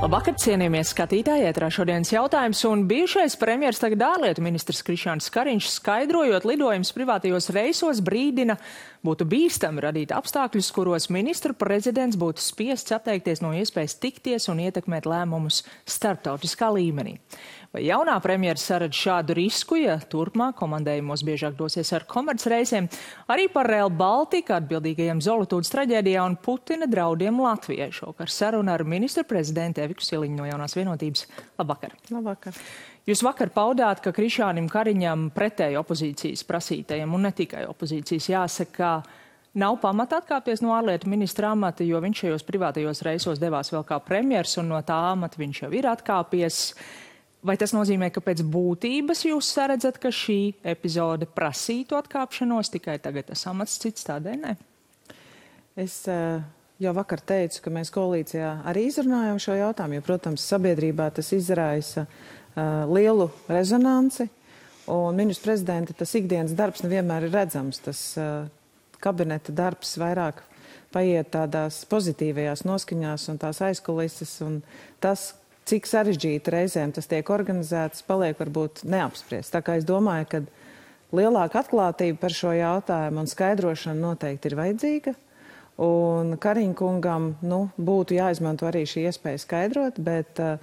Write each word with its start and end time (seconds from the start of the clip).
Labvakar, 0.00 0.32
cienījamies 0.40 0.94
skatītāji, 0.94 1.44
ētrā 1.50 1.66
šodienas 1.68 2.08
jautājums, 2.08 2.62
un 2.64 2.86
bijušais 2.88 3.34
premjers 3.36 3.82
tagad 3.82 4.00
ārlietu 4.06 4.40
ministrs 4.40 4.80
Krišāns 4.86 5.26
Kariņš 5.34 5.66
skaidrojot 5.74 6.46
lidojums 6.48 6.94
privātajos 6.96 7.50
reisos 7.52 8.00
brīdina, 8.00 8.56
būtu 9.04 9.26
bīstami 9.28 9.84
radīt 9.84 10.14
apstākļus, 10.16 10.70
kuros 10.72 11.10
ministru 11.12 11.52
prezidents 11.52 12.16
būtu 12.16 12.40
spiests 12.40 12.96
atteikties 12.96 13.44
no 13.44 13.52
iespējas 13.52 13.98
tikties 14.00 14.48
un 14.48 14.64
ietekmēt 14.64 15.04
lēmumus 15.04 15.66
starptautiskā 15.84 16.72
līmenī. 16.78 17.18
Vai 17.70 17.84
jaunā 17.86 18.16
premjera 18.18 18.58
saredz 18.58 18.98
šādu 18.98 19.34
risku, 19.38 19.76
ja 19.78 19.92
turpmāk 20.10 20.56
komandējumos 20.58 21.22
biežāk 21.22 21.54
dosies 21.54 21.92
ar 21.94 22.02
komercreisiem, 22.10 22.88
arī 23.30 23.44
par 23.52 23.68
Real 23.70 23.92
Baltica 23.94 24.56
atbildīgajiem 24.58 25.20
Zolotūdas 25.22 25.70
traģēdijā 25.70 26.24
un 26.26 26.34
Putina 26.42 26.88
draudiem 26.90 27.38
Latvijai? 27.38 27.92
Šokar 27.94 28.32
saruna 28.34 28.74
ar 28.74 28.82
ministru 28.82 29.22
prezidentu 29.30 29.84
Eviku 29.84 30.02
Siliņu 30.02 30.40
no 30.40 30.48
jaunās 30.48 30.74
vienotības. 30.74 31.28
Labvakar! 31.62 31.94
Labvakar! 32.10 32.58
Jūs 33.06 33.22
vakar 33.22 33.52
paudāt, 33.54 34.02
ka 34.02 34.10
Krišānim 34.18 34.66
Kariņam 34.70 35.28
pretēji 35.36 35.78
opozīcijas 35.78 36.42
prasītajiem 36.50 37.14
un 37.14 37.28
ne 37.28 37.32
tikai 37.38 37.68
opozīcijas 37.70 38.32
jāsaka, 38.34 38.96
Nav 39.50 39.80
pamata 39.82 40.20
atkāpties 40.20 40.60
no 40.62 40.70
ārlietu 40.76 41.08
ministra 41.10 41.48
amata, 41.50 41.82
jo 41.82 41.98
viņš 41.98 42.20
šajos 42.22 42.44
privātajos 42.46 43.00
reisos 43.02 43.40
devās 43.42 43.72
vēl 43.74 43.82
kā 43.88 43.96
premjers, 43.98 44.52
un 44.62 44.68
no 44.70 44.78
tā 44.86 44.94
amata 45.08 45.40
viņš 45.40 45.62
jau 45.64 45.70
ir 45.74 45.88
atkāpies. 45.90 46.60
Vai 47.40 47.56
tas 47.56 47.72
nozīmē, 47.72 48.10
ka 48.12 48.20
pēc 48.20 48.42
būtības 48.44 49.24
jūs 49.24 49.48
saredzat, 49.54 49.96
ka 50.02 50.10
šī 50.12 50.60
epizode 50.74 51.24
prasītu 51.24 51.96
atkāpšanos, 51.96 52.68
tikai 52.74 52.98
tagad 53.00 53.30
tas 53.30 53.46
amats 53.48 53.78
cits 53.80 54.04
tādēļ 54.04 54.42
ne? 54.42 54.56
Es 55.80 56.02
uh, 56.12 56.42
jau 56.82 56.92
vakar 56.96 57.22
teicu, 57.24 57.62
ka 57.64 57.72
mēs 57.72 57.92
koalīcijā 57.94 58.50
arī 58.68 58.84
izrunājam 58.90 59.40
šo 59.40 59.56
jautājumu, 59.56 59.96
jo, 59.96 60.04
protams, 60.04 60.44
sabiedrībā 60.52 61.08
tas 61.16 61.32
izraisa 61.32 62.04
uh, 62.04 62.84
lielu 62.92 63.30
rezonanci, 63.48 64.28
un 64.92 65.16
ministrs 65.16 65.46
prezidenta 65.46 65.96
tas 65.96 66.12
ikdienas 66.18 66.52
darbs 66.58 66.84
nevienmēr 66.84 67.30
ir 67.30 67.36
redzams. 67.38 67.80
Tas 67.84 68.04
uh, 68.20 68.50
kabineta 69.00 69.54
darbs 69.56 69.96
vairāk 70.00 70.44
paiet 70.92 71.30
tādās 71.32 71.84
pozitīvajās 71.90 72.64
noskaņās 72.68 73.28
un 73.32 73.40
tās 73.40 73.60
aizkulises, 73.64 74.34
un 74.44 74.60
tas, 75.02 75.30
cik 75.68 75.88
sarežģīti 75.88 76.52
reizēm 76.54 76.92
tas 76.96 77.08
tiek 77.10 77.30
organizēts, 77.30 78.04
paliek 78.06 78.38
varbūt 78.40 78.84
neapspriests. 78.88 79.52
Tā 79.54 79.62
kā 79.64 79.76
es 79.80 79.86
domāju, 79.88 80.28
ka 80.30 80.42
lielāka 81.16 81.62
atklātība 81.62 82.20
par 82.22 82.34
šo 82.34 82.52
jautājumu 82.56 83.24
un 83.24 83.30
skaidrošana 83.30 84.00
noteikti 84.00 84.50
ir 84.50 84.58
vajadzīga. 84.60 85.16
Un 85.80 86.34
Kariņkungam 86.36 87.32
nu, 87.48 87.60
būtu 87.80 88.18
jāizmanto 88.18 88.68
arī 88.68 88.84
šī 88.88 89.06
iespēja 89.08 89.40
skaidrot, 89.40 90.00
bet 90.04 90.42
uh, 90.44 90.60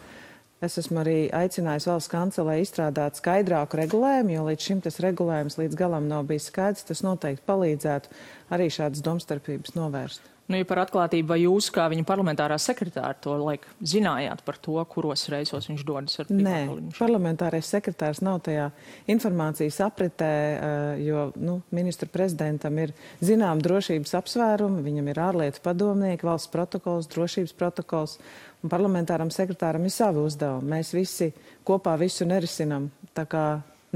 es 0.62 0.78
esmu 0.78 1.02
arī 1.02 1.18
aicinājis 1.34 1.88
valsts 1.90 2.12
kancelē 2.12 2.60
izstrādāt 2.62 3.18
skaidrāku 3.18 3.80
regulējumu, 3.82 4.36
jo 4.36 4.46
līdz 4.52 4.70
šim 4.70 4.86
tas 4.86 5.02
regulējums 5.02 5.58
līdz 5.58 5.80
galam 5.80 6.10
nav 6.12 6.30
bijis 6.30 6.52
skaidrs. 6.52 6.86
Tas 6.92 7.02
noteikti 7.06 7.48
palīdzētu 7.50 8.14
arī 8.54 8.70
šādas 8.74 9.02
domstarpības 9.06 9.74
novērst. 9.80 10.37
Nu, 10.48 10.56
ja 10.56 10.64
par 10.64 10.80
atklātību, 10.80 11.28
vai 11.28 11.42
jūs, 11.42 11.68
kā 11.76 11.90
viņa 11.92 12.06
parlamentārā 12.08 12.56
sekretāra, 12.62 13.12
to 13.20 13.34
laik 13.42 13.66
zinājāt 13.84 14.46
par 14.48 14.56
to, 14.64 14.78
kuros 14.88 15.26
reisos 15.32 15.66
viņš 15.68 15.82
dodas 15.84 16.22
ar 16.22 16.30
Nē, 16.32 16.60
parlamentārais 16.96 17.68
sekretārs 17.68 18.22
nav 18.24 18.40
tajā 18.46 18.70
informācijas 19.12 19.82
apritē, 19.84 20.30
eh, 20.32 21.02
jo 21.04 21.26
nu, 21.36 21.58
ministra 21.76 22.08
prezidentam 22.08 22.80
ir 22.80 22.94
zinām 23.20 23.60
drošības 23.60 24.16
apsvērumi, 24.22 24.86
viņam 24.86 25.10
ir 25.12 25.20
ārlietu 25.26 25.64
padomnieki, 25.66 26.28
valsts 26.30 26.52
protokols, 26.54 27.10
drošības 27.12 27.52
protokols, 27.60 28.16
un 28.64 28.72
parlamentāram 28.72 29.34
sekretāram 29.36 29.84
ir 29.84 29.92
savi 29.92 30.24
uzdevumi. 30.24 30.72
Mēs 30.78 30.94
visi 30.96 31.34
kopā 31.68 31.98
visu 32.00 32.24
nerisinam. 32.24 32.88
Tā 33.12 33.26
kā 33.28 33.44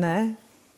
nē, 0.03 0.17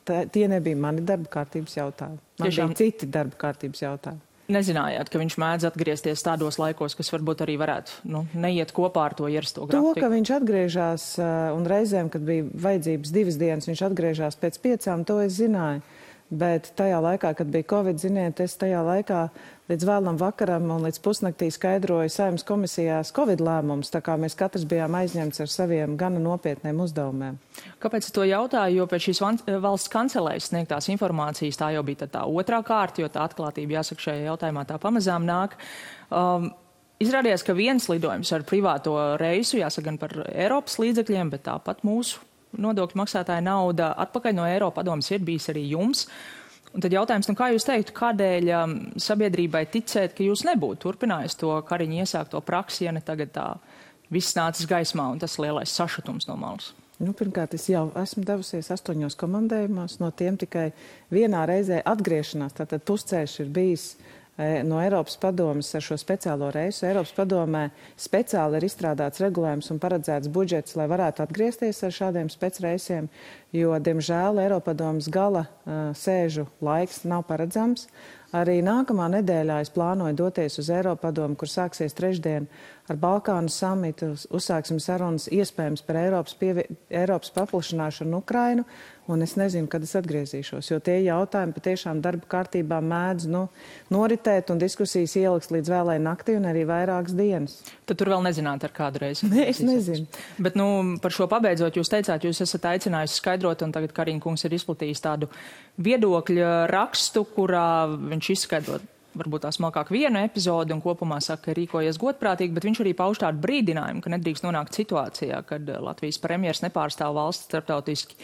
tā, 0.05 0.21
tie 0.29 0.45
nebija 0.53 0.77
mani 0.77 1.01
darba 1.01 1.33
kārtības 1.39 1.79
jautājumi. 1.79 2.21
Man 2.43 2.51
Tiešām... 2.51 2.75
bija 2.75 2.81
citi 2.83 3.09
darba 3.09 3.41
kārtības 3.41 3.83
jautājumi 3.87 4.29
nezinājāt, 4.51 5.09
ka 5.11 5.21
viņš 5.21 5.37
mēdz 5.39 5.67
atgriezties 5.69 6.23
tādos 6.25 6.59
laikos, 6.59 6.97
kas 6.99 7.11
varbūt 7.13 7.43
arī 7.45 7.55
varētu 7.61 8.03
nu, 8.11 8.25
neiet 8.35 8.73
kopā 8.75 9.07
ar 9.07 9.15
to 9.17 9.29
ierasto 9.31 9.67
grafiku? 9.67 9.95
To, 9.95 10.03
ka 10.03 10.11
viņš 10.11 10.31
atgriežas 10.37 11.05
un 11.55 11.67
reizēm, 11.69 12.11
kad 12.13 12.25
bija 12.27 12.47
vajadzības 12.65 13.13
divas 13.15 13.39
dienas, 13.39 13.69
viņš 13.71 13.83
atgriežas 13.87 14.39
pēc 14.41 14.59
piecām, 14.63 15.05
to 15.07 15.19
es 15.23 15.37
zināju. 15.39 15.83
Bet 16.33 16.71
tajā 16.73 16.97
laikā, 17.03 17.29
kad 17.37 17.49
bija 17.53 17.67
Covid, 17.69 17.99
ziniet, 18.01 18.39
es 18.41 18.55
tajā 18.57 18.79
laikā 18.81 19.19
līdz 19.69 19.85
vēlam 19.85 20.15
vakaram 20.17 20.65
un 20.73 20.87
līdz 20.87 20.97
pusnaktī 21.05 21.49
skaidroju 21.53 22.09
saimnes 22.09 22.45
komisijās 22.47 23.11
Covid 23.13 23.43
lēmumus, 23.43 23.91
tā 23.93 24.01
kā 24.01 24.15
mēs 24.17 24.33
katrs 24.39 24.65
bijām 24.69 24.97
aizņemts 24.97 25.43
ar 25.43 25.51
saviem 25.53 25.93
gana 25.99 26.23
nopietniem 26.23 26.81
uzdevumiem. 26.87 27.37
Kāpēc 27.83 28.09
to 28.15 28.25
jautāju? 28.25 28.81
Jo 28.81 28.89
pēc 28.89 29.07
šīs 29.11 29.21
valsts 29.61 29.93
kancelēs 29.93 30.49
sniegtās 30.49 30.89
informācijas 30.95 31.61
tā 31.61 31.69
jau 31.75 31.85
bija 31.85 32.09
tā 32.09 32.25
otrā 32.25 32.63
kārta, 32.65 33.05
jo 33.05 33.13
tā 33.13 33.27
atklātība, 33.27 33.77
jāsaka, 33.77 34.09
šajā 34.09 34.25
jautājumā 34.31 34.65
tā 34.65 34.81
pamazām 34.81 35.29
nāk. 35.29 35.57
Um, 36.09 36.49
Izrādījās, 37.03 37.43
ka 37.43 37.53
viens 37.57 37.89
lidojums 37.91 38.29
ar 38.31 38.45
privāto 38.47 38.93
reisu, 39.19 39.57
jāsaka 39.59 39.89
gan 39.89 39.97
par 39.99 40.13
Eiropas 40.31 40.77
līdzekļiem, 40.79 41.33
bet 41.33 41.43
tāpat 41.49 41.81
mūsu 41.83 42.21
nodokļu 42.57 42.99
maksātāja 42.99 43.43
nauda 43.43 43.93
atpakaļ 44.05 44.37
no 44.37 44.47
Eiropa 44.49 44.81
padomas 44.81 45.09
ir 45.11 45.23
bijis 45.25 45.49
arī 45.53 45.65
jums. 45.71 46.07
Un 46.73 46.81
tad 46.81 46.93
jautājums, 46.93 47.27
nu 47.29 47.37
kā 47.37 47.51
jūs 47.53 47.67
teiktu, 47.67 47.93
kādēļ 47.93 48.47
um, 48.57 48.77
sabiedrībai 48.97 49.67
ticēt, 49.69 50.15
ka 50.17 50.25
jūs 50.25 50.41
nebūtu 50.47 50.87
turpinājis 50.87 51.37
to 51.37 51.53
kariņu 51.69 51.99
iesākto 52.01 52.41
praksi, 52.45 52.87
ja 52.87 52.93
ne 52.95 53.03
tagad 53.05 53.33
tā 53.35 53.47
viss 54.13 54.33
nācis 54.37 54.69
gaismā 54.69 55.05
un 55.13 55.21
tas 55.21 55.37
lielais 55.41 55.73
sašutums 55.73 56.25
no 56.29 56.37
malas? 56.39 56.71
Nu, 57.03 57.11
pirmkārt, 57.17 57.53
es 57.57 57.65
jau 57.69 57.87
esmu 57.99 58.23
devusies 58.25 58.69
astoņos 58.73 59.17
komandējumos, 59.19 59.97
no 60.01 60.09
tiem 60.15 60.37
tikai 60.39 60.69
vienā 61.13 61.43
reizē 61.49 61.81
atgriešanās. 61.89 62.53
Tātad 62.57 62.85
pusceļš 62.87 63.39
ir 63.43 63.49
bijis 63.53 63.87
no 64.37 64.79
Eiropas 64.81 65.13
padomas 65.21 65.69
ar 65.77 65.83
šo 65.85 65.97
speciālo 66.01 66.49
reisu. 66.53 66.87
Eiropas 66.87 67.13
padomē 67.13 67.67
speciāli 67.99 68.57
ir 68.57 68.65
izstrādāts 68.65 69.21
regulējums 69.21 69.69
un 69.69 69.81
paredzēts 69.83 70.31
budžets, 70.33 70.73
lai 70.79 70.87
varētu 70.89 71.21
atgriezties 71.21 71.83
ar 71.85 71.93
šādiem 71.93 72.31
specreisiem, 72.33 73.11
jo, 73.53 73.75
diemžēl, 73.77 74.41
Eiropadomas 74.47 75.11
gala 75.13 75.45
uh, 75.45 75.93
sēžu 75.93 76.47
laiks 76.65 77.03
nav 77.05 77.27
paredzams. 77.29 77.85
Arī 78.33 78.63
nākamā 78.65 79.11
nedēļā 79.19 79.59
es 79.61 79.69
plānoju 79.69 80.17
doties 80.17 80.57
uz 80.57 80.71
Eiropadomu, 80.73 81.37
kur 81.37 81.51
sāksies 81.51 81.93
trešdien 81.93 82.47
ar 82.91 82.99
Balkānu 82.99 83.51
samitu. 83.53 84.13
Uzsāksim 84.33 84.81
sarunas 84.83 85.29
iespējams 85.31 85.85
par 85.87 86.01
Eiropas, 86.01 86.35
pievi, 86.39 86.67
Eiropas 86.91 87.33
paplašināšanu 87.35 88.19
Ukrainu 88.23 88.67
un 89.07 89.21
es 89.21 89.35
nezinu, 89.35 89.67
kad 89.67 89.83
es 89.83 89.93
atgriezīšos, 89.99 90.69
jo 90.71 90.79
tie 90.83 90.95
jautājumi 91.03 91.55
patiešām 91.55 91.99
darba 92.03 92.27
kārtībā 92.31 92.79
mēdz 92.83 93.27
nu, 93.31 93.43
noritēt 93.93 94.51
un 94.53 94.61
diskusijas 94.61 95.15
ieliks 95.19 95.51
līdz 95.51 95.71
vēlai 95.73 95.97
naktī 96.03 96.37
un 96.39 96.47
arī 96.49 96.63
vairākas 96.69 97.15
dienas. 97.17 97.57
Tad 97.89 97.99
tur 97.99 98.13
vēl 98.13 98.23
nezināt, 98.29 98.63
ar 98.63 98.75
kādu 98.75 99.03
reizi. 99.03 99.27
Nē, 99.31 99.47
es 99.51 99.59
nezinu. 99.65 100.07
Bet, 100.39 100.57
nu, 100.59 100.69
par 101.03 101.15
šo 101.15 101.27
pabeidzot, 101.31 101.79
jūs 101.79 101.91
teicāt, 101.91 102.27
jūs 102.27 102.43
esat 102.45 102.69
aicinājusi 102.71 103.19
skaidrot, 103.19 103.65
un 103.65 103.75
tagad 103.75 103.95
Karina 103.95 104.23
kungs 104.23 104.47
ir 104.47 104.55
izplatījis 104.55 105.03
tādu 105.03 105.31
viedokļu 105.83 106.49
rakstu, 106.71 107.27
kurā 107.35 107.67
viņš 107.91 108.33
izskaidrot 108.37 108.92
varbūt 109.17 109.45
tā 109.45 109.51
smalkāk 109.55 109.91
vienu 109.93 110.21
epizodi 110.23 110.75
un 110.75 110.81
kopumā 110.83 111.19
saka, 111.23 111.49
ka 111.49 111.57
rīkojies 111.57 111.99
godprātīgi, 112.01 112.55
bet 112.55 112.67
viņš 112.67 112.81
arī 112.83 112.95
pauž 112.97 113.21
tādu 113.23 113.43
brīdinājumu, 113.43 114.03
ka 114.03 114.13
nedrīkst 114.15 114.45
nonākt 114.45 114.79
situācijā, 114.79 115.43
kad 115.49 115.69
Latvijas 115.83 116.19
premjers 116.23 116.63
nepārstāv 116.65 117.15
valsts 117.17 117.49
starptautiski 117.49 118.17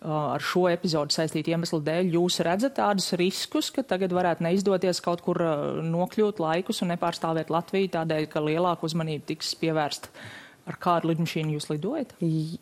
ar 0.00 0.40
šo 0.40 0.64
epizodu 0.70 1.12
saistītu 1.12 1.52
iemeslu 1.52 1.82
dēļ. 1.84 2.14
Jūs 2.16 2.40
redzat 2.46 2.78
tādus 2.78 3.10
riskus, 3.20 3.68
ka 3.74 3.84
tagad 3.84 4.14
varētu 4.16 4.46
neizdoties 4.46 5.02
kaut 5.04 5.20
kur 5.24 5.42
nokļūt 5.84 6.40
laikus 6.40 6.80
un 6.84 6.94
nepārstāvēt 6.94 7.52
Latviju 7.52 7.92
tādēļ, 7.98 8.28
ka 8.32 8.40
lielāka 8.44 8.88
uzmanība 8.88 9.28
tiks 9.34 9.52
pievērsta 9.60 10.08
ar 10.70 10.78
kādu 10.82 11.10
lidmašīnu 11.10 11.56
jūs 11.56 11.68
lidojat? 11.72 12.14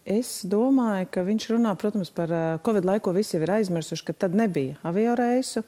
Es 0.09 0.33
domāju, 0.49 1.11
ka 1.15 1.25
viņš 1.27 1.49
runā, 1.55 1.75
protams, 1.81 2.11
par 2.15 2.33
Covid 2.67 2.89
laiku 2.89 3.15
visi 3.17 3.37
jau 3.37 3.45
ir 3.45 3.55
aizmirsuši, 3.59 4.07
ka 4.09 4.17
tad 4.27 4.37
nebija 4.39 4.79
avio 4.89 5.15
reisu, 5.19 5.65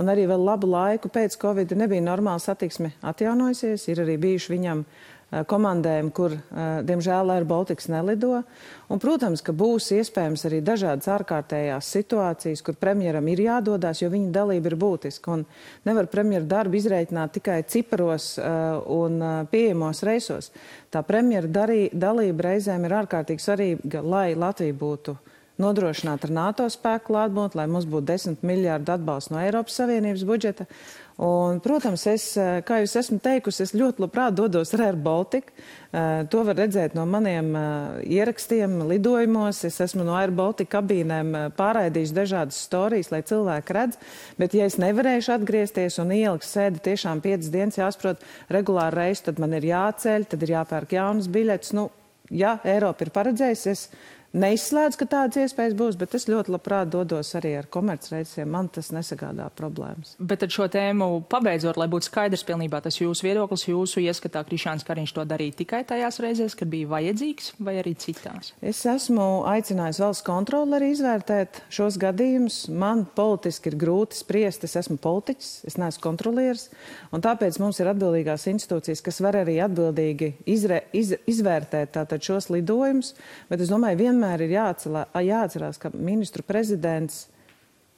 un 0.00 0.10
arī 0.12 0.26
vēl 0.30 0.46
labu 0.50 0.70
laiku 0.70 1.12
pēc 1.14 1.38
Covid 1.40 1.76
nebija 1.78 2.04
normāla 2.04 2.42
satiksme 2.42 2.94
atjaunojusies, 3.06 3.88
ir 3.92 4.04
arī 4.04 4.18
bijuši 4.26 4.56
viņam 4.56 4.84
uh, 4.84 5.13
Eh, 5.13 5.13
komandēm, 5.42 6.12
kur, 6.14 6.32
eh, 6.32 6.82
diemžēl, 6.86 7.32
Air 7.34 7.44
Baltics 7.44 7.88
nelido. 7.88 8.42
Un, 8.88 9.00
protams, 9.00 9.42
ka 9.42 9.52
būs 9.52 9.90
iespējams 9.96 10.44
arī 10.46 10.60
dažādas 10.62 11.08
ārkārtējās 11.08 11.90
situācijas, 11.96 12.62
kur 12.62 12.74
premjeram 12.74 13.26
ir 13.28 13.38
jādodas, 13.38 14.02
jo 14.02 14.10
viņa 14.10 14.30
dalība 14.30 14.70
ir 14.70 14.76
būtiska. 14.76 15.32
Un 15.32 15.46
nevar 15.84 16.06
premjera 16.06 16.44
darbu 16.44 16.78
izreikināt 16.78 17.32
tikai 17.32 17.62
ciparos 17.66 18.38
uh, 18.38 18.82
un 18.86 19.46
pieejamos 19.50 20.02
reisos. 20.02 20.52
Tā 20.92 21.02
premjera 21.02 21.48
darī, 21.48 21.88
dalība 21.90 22.50
reizēm 22.50 22.84
ir 22.84 22.98
ārkārtīgi 23.02 23.40
svarīga, 23.40 24.04
lai 24.04 24.34
Latvija 24.34 24.74
būtu 24.74 25.16
nodrošināt 25.62 26.26
ar 26.26 26.34
NATO 26.34 26.66
spēku 26.70 27.12
klātbūtni, 27.12 27.60
lai 27.60 27.68
mums 27.70 27.86
būtu 27.90 28.08
10 28.10 28.44
miljārdu 28.46 28.96
atbalsts 28.96 29.30
no 29.30 29.40
Eiropas 29.42 29.78
Savienības 29.78 30.24
budžeta. 30.26 30.66
Un, 31.14 31.60
protams, 31.62 32.08
es, 32.10 32.24
eh, 32.34 32.58
kā 32.66 32.80
jūs 32.82 32.96
esmu 32.98 33.20
teikusi, 33.22 33.62
es 33.62 33.72
ļoti 33.72 34.02
labprāt 34.02 34.34
dodos 34.34 34.74
ar 34.74 34.80
Air 34.88 34.96
Baltica. 34.98 35.52
Uh, 35.94 36.24
to 36.26 36.40
var 36.42 36.56
redzēt 36.58 36.96
no 36.98 37.04
maniem 37.06 37.52
uh, 37.54 38.00
ierakstiem, 38.02 38.80
lidojumos. 38.90 39.60
Es 39.62 39.78
esmu 39.78 40.02
no 40.02 40.16
Air 40.18 40.32
Baltica 40.34 40.80
kabīnēm 40.80 41.54
pārraidījis 41.54 42.10
dažādas 42.16 42.58
stāstus, 42.66 43.12
lai 43.12 43.20
cilvēki 43.22 43.76
redz. 43.76 44.00
Bet, 44.34 44.56
ja 44.58 44.66
es 44.66 44.74
nevarēšu 44.82 45.36
atgriezties 45.36 46.00
un 46.02 46.10
ielikt 46.16 46.48
sēdi 46.48 46.82
tiešām 46.82 47.22
piecas 47.22 47.52
dienas, 47.54 47.78
jāsaprot 47.78 48.26
regulāri 48.50 49.04
reizi, 49.04 49.28
tad 49.28 49.38
man 49.38 49.54
ir 49.54 49.68
jāceļ, 49.70 50.26
tad 50.34 50.42
ir 50.42 50.56
jāpērk 50.56 50.96
jaunas 50.98 51.30
biļetes. 51.30 51.76
Nu, 51.78 51.86
ja 52.34 52.56
Eiropa 52.66 53.06
ir 53.06 53.14
paredzējusi, 53.14 53.70
es 53.70 53.86
Neizslēdzu, 54.34 54.98
ka 54.98 55.06
tādas 55.06 55.38
iespējas 55.44 55.76
būs, 55.78 55.94
bet 55.94 56.16
es 56.18 56.24
ļoti 56.26 56.50
labprāt 56.50 56.88
dodos 56.90 57.28
arī 57.38 57.52
ar 57.54 57.68
komercreisiem. 57.70 58.48
Man 58.50 58.66
tas 58.74 58.88
nesagādā 58.90 59.44
problēmas. 59.54 60.16
Bet 60.18 60.42
ar 60.42 60.50
šo 60.50 60.66
tēmu 60.74 61.06
pabeidzot, 61.30 61.78
lai 61.78 61.86
būtu 61.92 62.08
skaidrs 62.08 62.42
pilnībā 62.48 62.80
tas 62.82 62.98
jūsu 62.98 63.28
viedoklis, 63.28 63.68
jūsu 63.68 64.02
ieskatā 64.02 64.42
Krišāns 64.48 64.82
Kariņš 64.88 65.12
to 65.14 65.24
darīja 65.30 65.54
tikai 65.60 65.84
tajās 65.86 66.18
reizēs, 66.24 66.56
kad 66.58 66.72
bija 66.72 66.90
vajadzīgs, 66.90 67.52
vai 67.62 67.76
arī 67.78 67.92
citās? 67.94 68.50
Es 68.58 68.80
esmu 68.90 69.44
aicinājis 69.52 70.02
valsts 70.02 70.26
kontroli 70.26 70.90
izvērtēt 70.90 71.62
šos 71.70 72.00
gadījumus. 72.02 72.58
Man 72.74 73.06
politiski 73.14 73.70
ir 73.70 73.78
grūti 73.78 74.18
spriest, 74.18 74.66
es 74.66 74.74
esmu 74.82 74.98
politiķis, 74.98 75.52
es 75.70 75.78
neesmu 75.78 76.02
kontrolieris, 76.08 76.66
un 77.14 77.22
tāpēc 77.22 77.60
mums 77.62 77.78
ir 77.78 77.92
atbildīgās 77.92 78.48
institūcijas, 78.50 79.04
kas 79.06 79.22
var 79.22 79.38
arī 79.44 79.60
atbildīgi 79.62 80.34
izre, 80.50 80.82
iz, 80.90 81.14
izvērtēt 81.30 81.94
tātad 81.94 82.26
šos 82.26 82.50
lidojumus, 82.50 83.14
bet 83.46 83.62
es 83.62 83.70
domāju, 83.70 84.02
vienmēr 84.02 84.23
vienmēr 84.24 84.44
ir 84.44 84.56
jāatcelā, 84.56 85.04
jāatcerās, 85.20 85.78
ka 85.78 85.90
ministru 85.92 86.44
prezidents 86.46 87.28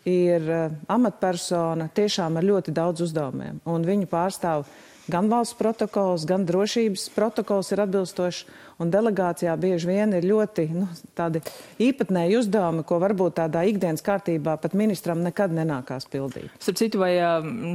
ir 0.06 0.42
uh, 0.42 0.74
amatpersona 0.88 1.88
tiešām 1.94 2.38
ar 2.38 2.46
ļoti 2.46 2.74
daudz 2.74 3.06
uzdevumiem, 3.06 3.60
un 3.66 3.86
viņu 3.86 4.06
pārstāv 4.10 4.66
gan 5.10 5.28
valsts 5.30 5.56
protokols, 5.58 6.26
gan 6.26 6.46
drošības 6.46 7.08
protokols 7.14 7.70
ir 7.72 7.82
atbilstošs 7.84 8.44
un 8.82 8.90
delegācijā 8.92 9.54
bieži 9.60 9.88
vien 9.88 10.12
ir 10.16 10.26
ļoti 10.26 10.66
nu, 10.74 10.86
tādi 11.16 11.40
īpatnēji 11.82 12.38
uzdevumi, 12.40 12.84
ko 12.86 12.98
varbūt 13.02 13.38
tādā 13.40 13.62
ikdienas 13.70 14.04
kārtībā 14.04 14.56
pat 14.60 14.76
ministram 14.78 15.22
nekad 15.24 15.54
nenākās 15.56 16.08
pildīt. 16.12 16.50
Starp 16.60 16.80
citu, 16.82 17.00
vai 17.02 17.14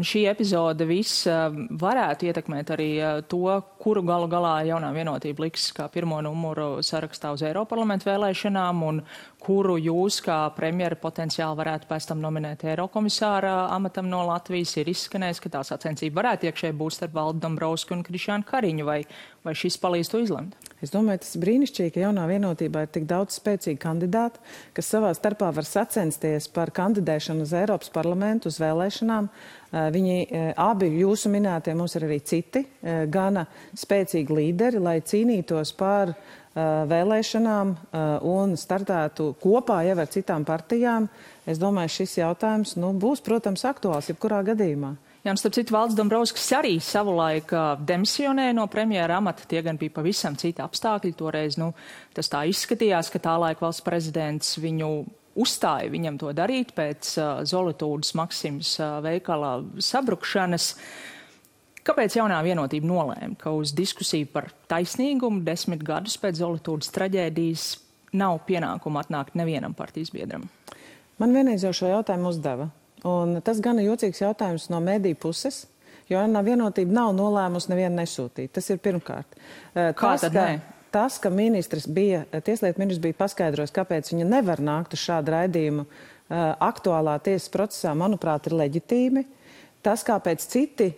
šī 0.08 0.26
epizode 0.32 0.88
viss 0.90 1.26
varētu 1.28 2.30
ietekmēt 2.30 2.74
arī 2.76 2.92
to, 3.32 3.62
kuru 3.82 4.04
galu 4.06 4.28
galā 4.30 4.60
jaunā 4.68 4.92
vienotība 4.94 5.48
liks 5.48 5.72
kā 5.74 5.88
pirmo 5.92 6.20
numuru 6.22 6.84
sarakstā 6.86 7.32
uz 7.34 7.42
Eiroparlamentu 7.48 8.10
vēlēšanām 8.10 8.84
un 8.86 9.02
kuru 9.42 9.78
jūs 9.82 10.20
kā 10.22 10.38
premjera 10.54 10.98
potenciāli 11.02 11.58
varētu 11.58 11.90
pēc 11.90 12.12
tam 12.12 12.22
nominēt 12.22 12.66
Eirokomisāra 12.70 13.56
amatam 13.74 14.10
no 14.12 14.22
Latvijas, 14.28 14.76
ir 14.78 14.92
izskanējis, 14.94 15.42
ka 15.42 15.54
tā 15.58 15.64
sacensība 15.66 16.22
varētu 16.22 16.50
iekšēji 16.50 16.78
būt 16.78 16.98
starp 17.00 17.16
Valdu 17.18 17.42
Dombrovski 17.48 17.98
un 17.98 18.04
Krišānu 18.06 18.46
Kariņu, 18.46 18.86
vai, 18.86 19.00
vai 19.46 19.56
šis 19.58 19.80
palīdz 19.82 20.14
to 20.14 20.22
izlemt? 20.22 20.70
Es 20.82 20.94
domāju, 20.94 21.22
tas 21.22 21.36
ir 21.38 21.44
brīnišķīgi, 21.44 21.94
ka 21.94 22.06
jaunā 22.06 22.28
vienotībā 22.30 22.86
ir 22.86 22.94
tik 22.94 23.04
daudz 23.10 23.38
spēcīgu 23.38 23.82
kandidātu, 23.82 24.42
kas 24.78 24.90
savā 24.94 25.12
starpā 25.18 25.52
var 25.54 25.66
sacensties 25.66 26.48
par 26.54 26.74
kandidēšanu 26.74 27.46
uz 27.46 27.54
Eiropas 27.58 27.90
parlamentu, 27.94 28.50
uz 28.50 28.58
vēlēšanām. 28.62 29.30
Eh, 29.30 29.61
viņi 29.72 30.16
eh, 30.28 30.52
abi 30.60 30.90
jūsu 31.00 31.32
minētie, 31.32 31.74
mums 31.78 31.96
ir 31.96 32.06
arī 32.08 32.20
citi, 32.28 32.66
eh, 32.84 33.06
gana 33.08 33.46
spēcīgi 33.78 34.36
līderi, 34.36 34.82
lai 34.84 35.00
cīnītos 35.02 35.76
par 35.78 36.16
vēlēšanām 36.52 37.70
un 38.28 38.58
startētu 38.60 39.30
kopā 39.40 39.78
jau 39.88 39.94
ar 40.04 40.10
citām 40.12 40.44
partijām. 40.44 41.06
Es 41.48 41.56
domāju, 41.62 41.94
šis 41.96 42.18
jautājums 42.18 42.74
nu, 42.76 42.90
būs, 42.92 43.22
protams, 43.24 43.64
aktuāls 43.64 44.10
jebkurā 44.12 44.42
gadījumā. 44.50 44.90
Jā, 45.24 45.32
un 45.32 45.40
starp 45.40 45.56
citu, 45.56 45.72
Valds 45.72 45.96
Dombrovskis 45.96 46.50
arī 46.58 46.74
savulaik 46.84 47.56
demisionēja 47.88 48.58
no 48.58 48.68
premjera 48.68 49.22
amata. 49.22 49.48
Tie 49.48 49.64
gan 49.64 49.80
bija 49.80 49.96
pavisam 49.96 50.36
citi 50.36 50.60
apstākļi. 50.60 51.14
Toreiz 51.16 51.56
nu, 51.56 51.72
tas 52.12 52.28
tā 52.28 52.44
izskatījās, 52.52 53.14
ka 53.16 53.24
tā 53.24 53.40
laika 53.40 53.70
valsts 53.70 53.88
prezidents 53.88 54.58
viņu 54.60 54.92
uzstāja 55.40 55.92
viņam 55.92 56.20
to 56.22 56.32
darīt 56.36 56.74
pēc 56.78 57.14
uh, 57.20 57.42
Zolitūdas 57.48 58.14
Maksimas 58.20 58.74
uh, 58.80 59.00
veikala 59.06 59.60
sabrukšanas. 59.82 60.74
Kāpēc 61.82 62.18
jaunā 62.20 62.38
vienotība 62.46 62.86
nolēma, 62.90 63.36
ka 63.42 63.54
uz 63.58 63.74
diskusiju 63.74 64.30
par 64.34 64.52
taisnīgumu 64.70 65.42
desmit 65.46 65.82
gadus 65.86 66.20
pēc 66.22 66.42
Zolitūdas 66.44 66.94
traģēdijas 66.94 67.66
nav 68.18 68.44
pienākuma 68.46 69.02
atnākt 69.02 69.38
nevienam 69.40 69.74
partijas 69.78 70.14
biedram? 70.14 70.46
Man 71.22 71.34
vienreiz 71.34 71.66
jau 71.66 71.74
šo 71.76 71.90
jautājumu 71.90 72.30
uzdeva. 72.34 72.70
Un 73.08 73.40
tas 73.42 73.60
gan 73.64 73.80
ir 73.82 73.90
jocīgs 73.90 74.22
jautājums 74.22 74.68
no 74.70 74.78
mediju 74.84 75.18
puses, 75.24 75.64
jo 76.10 76.20
Anna 76.22 76.44
vienotība 76.46 76.94
nav 76.94 77.16
nolēmusi 77.18 77.72
nevienu 77.72 77.98
nesūtīt. 78.02 78.52
Tas 78.54 78.70
ir 78.70 78.82
pirmkārt. 78.84 79.40
Kā 79.74 79.94
tas, 79.96 80.28
tad 80.28 80.38
ka? 80.38 80.46
Tas, 80.92 81.18
ka 81.24 81.30
ministrs 81.32 81.88
bija, 81.88 82.26
eh, 82.32 82.42
tieslietu 82.42 82.80
ministrs 82.80 83.04
bija 83.04 83.20
paskaidrojis, 83.20 83.72
kāpēc 83.76 84.12
viņa 84.12 84.26
nevar 84.28 84.60
nākt 84.60 84.94
uz 84.94 85.04
šādu 85.04 85.32
raidījumu 85.32 85.86
eh, 85.86 86.56
aktuālā 86.60 87.18
tiesas 87.24 87.50
procesā, 87.50 87.96
manuprāt, 87.96 88.48
ir 88.48 88.58
leģitīmi. 88.60 89.26
Tas, 89.82 90.04
kāpēc 90.06 90.44
citi 90.46 90.92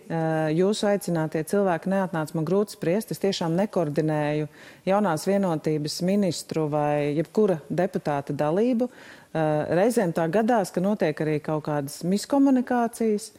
jūsu 0.52 0.84
aicinātie 0.90 1.40
cilvēki 1.48 1.88
neatnāca, 1.88 2.34
man 2.36 2.44
grūti 2.44 2.74
spriest. 2.76 3.14
Es 3.14 3.22
tiešām 3.22 3.54
nekoordinēju 3.56 4.50
jaunās 4.84 5.24
vienotības 5.24 6.02
ministru 6.04 6.66
vai 6.68 7.14
jebkura 7.16 7.62
deputāta 7.72 8.36
dalību. 8.36 8.90
Eh, 9.34 9.66
reizēm 9.74 10.12
tā 10.14 10.28
gadās, 10.30 10.70
ka 10.70 10.78
notiek 10.78 11.18
arī 11.18 11.40
kaut 11.42 11.64
kādas 11.66 12.04
miskomunikācijas, 12.06 13.32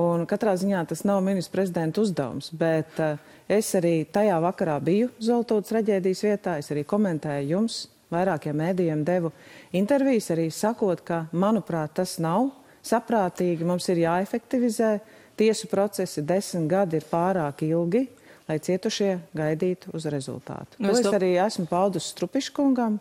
un 0.00 0.26
katrā 0.28 0.54
ziņā 0.58 0.84
tas 0.88 1.04
nav 1.08 1.22
ministra 1.24 1.58
prezidenta 1.58 2.02
uzdevums. 2.02 2.50
Bet 2.56 3.00
uh, 3.02 3.20
es 3.48 3.72
arī 3.78 4.02
tajā 4.08 4.38
vakarā 4.42 4.78
biju 4.84 5.10
Zoltūtas 5.20 5.74
reģēdijas 5.78 6.24
vietā, 6.26 6.56
es 6.62 6.70
arī 6.72 6.86
komentēju 6.88 7.50
jums, 7.56 7.82
vairākiem 8.12 8.56
mēdījiem 8.60 9.04
devu 9.08 9.32
intervijas, 9.76 10.30
arī 10.34 10.48
sakot, 10.52 11.04
ka, 11.06 11.24
manuprāt, 11.32 11.94
tas 12.00 12.18
nav 12.22 12.50
saprātīgi, 12.84 13.66
mums 13.66 13.88
ir 13.92 14.04
jāefektivizē. 14.06 14.96
Tiesu 15.38 15.66
procesi 15.70 16.20
desmit 16.28 16.68
gadi 16.68 16.98
ir 17.00 17.06
pārāk 17.08 17.62
ilgi, 17.64 18.02
lai 18.48 18.58
cietušie 18.60 19.14
gaidītu 19.36 19.94
uz 19.96 20.04
rezultātu. 20.12 20.76
Nu, 20.78 20.92
to 20.92 21.00
es 21.00 21.08
arī 21.08 21.32
esmu 21.40 21.64
paudus 21.70 22.10
Strupiškungam. 22.12 22.98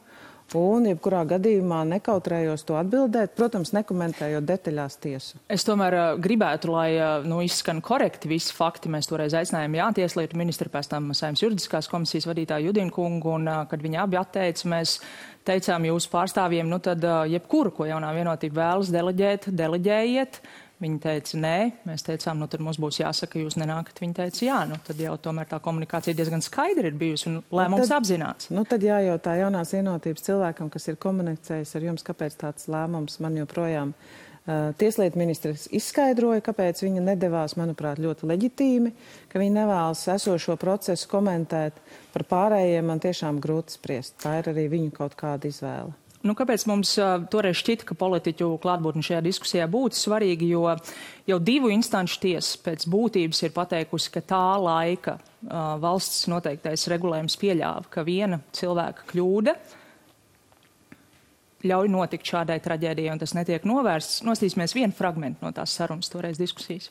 Un, 0.58 0.86
jebkurā 0.90 1.22
gadījumā, 1.30 1.82
nekautrējos 1.88 2.66
to 2.68 2.76
atbildēt, 2.76 3.36
protams, 3.38 3.72
nekomentējot 3.76 4.48
detaļās 4.48 4.98
tiesu. 5.00 5.40
Es 5.52 5.64
tomēr 5.68 5.96
uh, 5.96 6.08
gribētu, 6.20 6.72
lai 6.74 6.90
uh, 6.98 7.28
nu, 7.28 7.40
izskan 7.46 7.80
korekti 7.86 8.32
visi 8.32 8.56
fakti. 8.56 8.92
Mēs 8.92 9.08
toreiz 9.08 9.36
aicinājām 9.38 9.78
jā, 9.80 9.88
tieslietu 10.02 10.40
ministru, 10.40 10.72
pēc 10.74 10.92
tam 10.92 11.12
saimnes 11.16 11.44
juridiskās 11.46 11.88
komisijas 11.92 12.28
vadītāju 12.28 12.72
Judinu 12.72 12.92
kungu, 12.96 13.38
un, 13.38 13.48
uh, 13.48 13.62
kad 13.72 13.84
viņi 13.84 14.02
abi 14.04 14.20
atteica, 14.20 14.72
mēs 14.76 14.98
teicām 15.48 15.88
jūsu 15.88 16.12
pārstāvjiem, 16.12 16.68
nu 16.70 16.82
tad 16.84 17.02
jebkuru, 17.32 17.72
ko 17.74 17.88
jaunā 17.90 18.12
vienotība 18.14 18.60
vēlas 18.62 18.92
deleģēt, 18.94 19.48
deleģējiet. 19.58 20.44
Viņi 20.82 20.98
teica, 20.98 21.38
nē, 21.38 21.58
mēs 21.86 22.02
teicām, 22.08 22.40
nu 22.42 22.48
tad 22.50 22.64
mums 22.66 22.80
būs 22.82 22.98
jāsaka, 23.04 23.38
jūs 23.38 23.58
nenākat. 23.62 24.00
Viņi 24.02 24.16
teica, 24.18 24.42
jā, 24.48 24.58
nu 24.66 24.80
tad 24.82 24.98
jau 25.02 25.14
tomēr 25.22 25.46
tā 25.52 25.60
komunikācija 25.62 26.18
diezgan 26.18 26.42
skaidra 26.42 26.90
ir 26.90 26.98
bijusi 26.98 27.30
un 27.30 27.38
lēmums 27.54 27.84
nu 27.84 27.86
tad, 27.86 28.00
apzināts. 28.00 28.50
Nu 28.50 28.66
tad 28.66 28.82
jājautā 28.86 29.36
jaunās 29.44 29.76
vienotības 29.78 30.26
cilvēkam, 30.26 30.74
kas 30.74 30.90
ir 30.90 30.98
komunicējis 31.06 31.78
ar 31.78 31.86
jums, 31.86 32.06
kāpēc 32.08 32.40
tāds 32.42 32.66
lēmums 32.72 33.22
man 33.22 33.38
joprojām. 33.44 33.94
Uh, 33.94 34.32
Tieslietu 34.78 35.20
ministrs 35.22 35.68
izskaidroja, 35.70 36.42
kāpēc 36.42 36.80
viņa 36.82 37.04
nedavās, 37.12 37.54
manuprāt, 37.60 38.00
ļoti 38.02 38.26
leģitīmi, 38.26 38.92
ka 39.30 39.38
viņa 39.38 39.54
nevēlas 39.60 40.02
esošo 40.16 40.56
procesu 40.58 41.10
komentēt. 41.12 41.78
Par 42.12 42.26
pārējiem 42.26 42.90
man 42.90 43.04
tiešām 43.04 43.38
grūti 43.44 43.78
spriest. 43.78 44.18
Tā 44.24 44.40
ir 44.40 44.50
arī 44.50 44.66
viņu 44.72 44.96
kaut 44.98 45.14
kāda 45.20 45.46
izvēle. 45.46 45.94
Nu, 46.22 46.36
kāpēc 46.38 46.68
mums 46.70 46.94
uh, 47.02 47.24
toreiz 47.34 47.58
šķita, 47.58 47.88
ka 47.90 47.98
politiķu 47.98 48.52
klātbūtne 48.62 49.02
šajā 49.06 49.24
diskusijā 49.26 49.66
būtu 49.72 49.98
svarīga, 49.98 50.46
jo 50.46 50.76
jau 51.30 51.38
divu 51.42 51.72
instanču 51.74 52.20
tiesa 52.22 52.60
pēc 52.62 52.86
būtības 52.94 53.42
ir 53.48 53.54
pateikusi, 53.56 54.12
ka 54.14 54.22
tā 54.30 54.46
laika 54.62 55.18
uh, 55.18 55.80
valsts 55.82 56.28
noteiktais 56.30 56.86
regulējums 56.94 57.40
pieļāva, 57.42 57.90
ka 57.90 58.06
viena 58.06 58.42
cilvēka 58.54 59.10
kļūda 59.10 59.58
ļauj 61.66 61.90
notikt 61.94 62.30
šādai 62.34 62.58
traģēdijai, 62.64 63.14
un 63.14 63.22
tas 63.22 63.36
netiek 63.38 63.66
novērsts. 63.70 64.22
Nostīsimies 64.26 64.76
vienu 64.78 64.96
fragmentu 64.98 65.46
no 65.46 65.54
tās 65.56 65.74
sarunas 65.78 66.10
toreiz 66.12 66.40
diskusijas. 66.42 66.90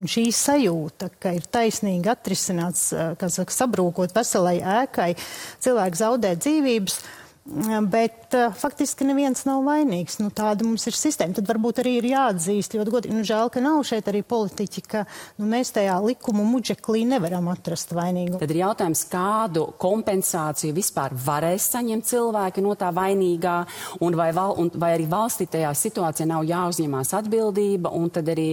Šī 0.00 0.30
sajūta, 0.32 1.10
ka 1.20 1.34
ir 1.36 1.44
taisnīgi 1.52 2.08
atrisināts, 2.08 2.86
kas 3.20 3.34
saka, 3.36 3.52
sabrūkot 3.52 4.14
veselai 4.16 4.56
ēkai, 4.64 5.10
cilvēki 5.60 6.00
zaudē 6.00 6.30
dzīvības, 6.40 6.96
Bet 7.44 8.34
uh, 8.36 8.52
faktiski 8.52 9.06
neviens 9.08 9.46
nav 9.48 9.62
vainīgs. 9.64 10.18
Nu, 10.20 10.28
tāda 10.28 10.66
mums 10.66 10.84
ir 10.86 10.94
sistēma. 10.94 11.32
Tad 11.38 11.48
varbūt 11.48 11.80
arī 11.80 11.94
ir 11.96 12.08
jāatzīst 12.10 12.76
ļoti 12.76 12.92
godīgi. 12.92 13.16
Nu, 13.16 13.24
žēl, 13.26 13.48
ka 13.50 13.62
nav 13.64 13.80
šeit 13.88 14.10
arī 14.12 14.20
politiķi, 14.28 14.82
ka 14.84 15.06
nu, 15.40 15.48
mēs 15.48 15.72
tajā 15.72 15.96
likumu 16.04 16.44
muģeklī 16.44 17.06
nevaram 17.08 17.48
atrast 17.50 17.94
vainīgu. 17.96 18.36
Tad 18.42 18.52
ir 18.52 18.60
jautājums, 18.60 19.06
kādu 19.08 19.64
kompensāciju 19.80 20.76
vispār 20.76 21.16
varēs 21.16 21.70
saņemt 21.72 22.10
cilvēki 22.12 22.66
no 22.66 22.76
tā 22.78 22.92
vainīgā, 22.94 23.56
un 24.04 24.20
vai, 24.20 24.28
val, 24.36 24.54
un 24.60 24.68
vai 24.76 24.92
arī 24.98 25.08
valstī 25.10 25.48
tajā 25.48 25.72
situācijā 25.80 26.28
nav 26.28 26.44
jāuzņemās 26.44 27.16
atbildība, 27.22 27.94
un 27.96 28.12
tad 28.12 28.28
arī 28.36 28.50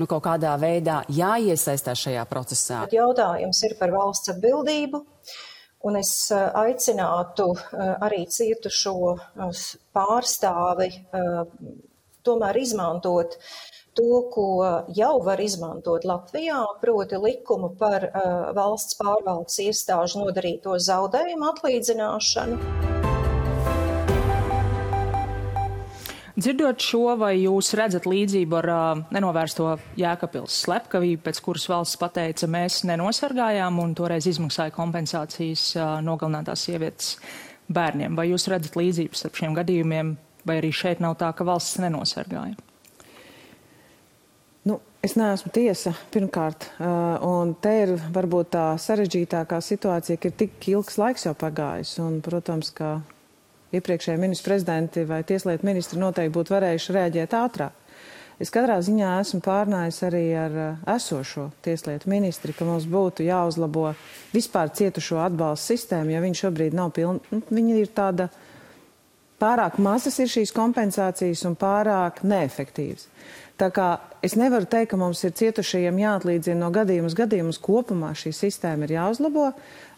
nu, 0.00 0.08
kaut 0.08 0.24
kādā 0.30 0.56
veidā 0.58 1.02
jāiesaistās 1.12 2.08
šajā 2.08 2.24
procesā. 2.32 2.82
Jautājums 2.96 3.62
ir 3.68 3.76
par 3.78 3.92
valsts 4.00 4.32
atbildību. 4.32 5.04
Un 5.88 5.96
es 5.96 6.12
eh, 6.34 6.40
aicinātu 6.60 7.46
eh, 7.56 7.92
arī 8.04 8.24
cietušo 8.28 8.94
eh, 9.16 9.60
pārstāvi 9.96 10.90
tomēr 12.26 12.58
izmantot 12.60 13.38
to, 13.96 14.08
ko 14.34 14.44
jau 14.96 15.14
var 15.24 15.40
izmantot 15.40 16.04
Latvijā, 16.04 16.60
proti 16.84 17.18
likumu 17.24 17.72
par 17.80 18.06
valsts 18.56 19.00
pārvaldes 19.00 19.56
iestāžu 19.64 20.26
nodarīto 20.26 20.76
zaudējumu 20.90 21.52
atlīdzināšanu. 21.54 22.99
Dzirdot 26.40 26.80
šo, 26.80 27.02
vai 27.20 27.34
jūs 27.42 27.74
redzat 27.76 28.06
līdzību 28.08 28.56
ar 28.62 28.68
uh, 28.72 29.00
nenovērsto 29.12 29.74
Jēkabils 30.00 30.54
slepkavību, 30.62 31.20
pēc 31.26 31.40
kuras 31.44 31.66
valsts 31.68 31.98
pateica, 32.00 32.48
mēs 32.48 32.78
nenosargājām 32.88 33.80
un 33.82 33.92
toreiz 33.98 34.28
izmaksāja 34.30 34.72
kompensācijas 34.72 35.64
uh, 35.76 35.90
nogalinātās 36.06 36.64
sievietes 36.64 37.10
bērniem? 37.68 38.16
Vai 38.16 38.30
jūs 38.30 38.48
redzat 38.48 38.78
līdzības 38.80 39.24
starp 39.24 39.36
šiem 39.42 39.58
gadījumiem, 39.58 40.14
vai 40.48 40.56
arī 40.62 40.72
šeit 40.72 41.04
nav 41.04 41.18
tā, 41.20 41.28
ka 41.36 41.44
valsts 41.44 41.76
nenosargāja? 41.82 42.56
Nu, 44.70 44.80
es 45.04 45.18
neesmu 45.20 45.52
tiesa, 45.52 45.92
pirmkārt, 46.14 46.70
un 47.26 47.52
te 47.60 47.76
ir 47.82 47.96
varbūt 48.16 48.54
tā 48.56 48.66
sarežģītākā 48.80 49.60
situācija, 49.64 50.20
ka 50.20 50.32
ir 50.32 50.40
tik 50.46 50.72
ilgs 50.72 50.96
laiks 51.00 51.28
jau 51.28 51.36
pagājis, 51.36 51.98
un, 52.04 52.20
protams, 52.24 52.72
ka 52.76 53.00
iepriekšējie 53.76 54.20
ministru 54.20 54.50
prezidenti 54.50 55.04
vai 55.06 55.22
tieslietu 55.26 55.66
ministri 55.66 56.00
noteikti 56.00 56.34
būtu 56.34 56.54
varējuši 56.56 56.96
rēģēt 56.96 57.36
ātrāk. 57.38 57.76
Es 58.40 58.48
katrā 58.48 58.78
ziņā 58.80 59.18
esmu 59.20 59.42
pārnājis 59.44 59.98
arī 60.08 60.22
ar 60.40 60.54
uh, 60.56 60.84
esošo 60.94 61.50
tieslietu 61.60 62.08
ministri, 62.08 62.54
ka 62.56 62.64
mums 62.64 62.86
būtu 62.88 63.26
jāuzlabo 63.26 63.90
vispār 64.32 64.72
cietušo 64.72 65.18
atbalstu 65.20 65.74
sistēmu, 65.74 66.14
jo 66.14 66.22
viņi 66.24 66.40
šobrīd 66.40 66.76
nav 66.78 66.94
pilni. 66.96 67.20
Nu, 67.34 67.42
viņi 67.52 67.76
ir 67.82 67.92
tāda 67.92 68.30
pārāk 69.40 69.76
mazas 69.84 70.16
ir 70.24 70.32
šīs 70.32 70.54
kompensācijas 70.56 71.44
un 71.50 71.58
pārāk 71.60 72.24
neefektīvas. 72.24 73.10
Tā 73.60 73.68
kā 73.76 73.86
es 74.24 74.38
nevaru 74.40 74.64
teikt, 74.64 74.94
ka 74.94 74.98
mums 75.00 75.20
ir 75.26 75.34
cietušajiem 75.36 75.98
jāatlīdzina 76.00 76.62
no 76.62 76.70
gadījuma 76.72 77.10
uz 77.10 77.16
gadījumu. 77.18 77.52
Kopumā 77.60 78.14
šī 78.16 78.32
sistēma 78.32 78.86
ir 78.86 78.94
jāuzlabo. 78.94 79.50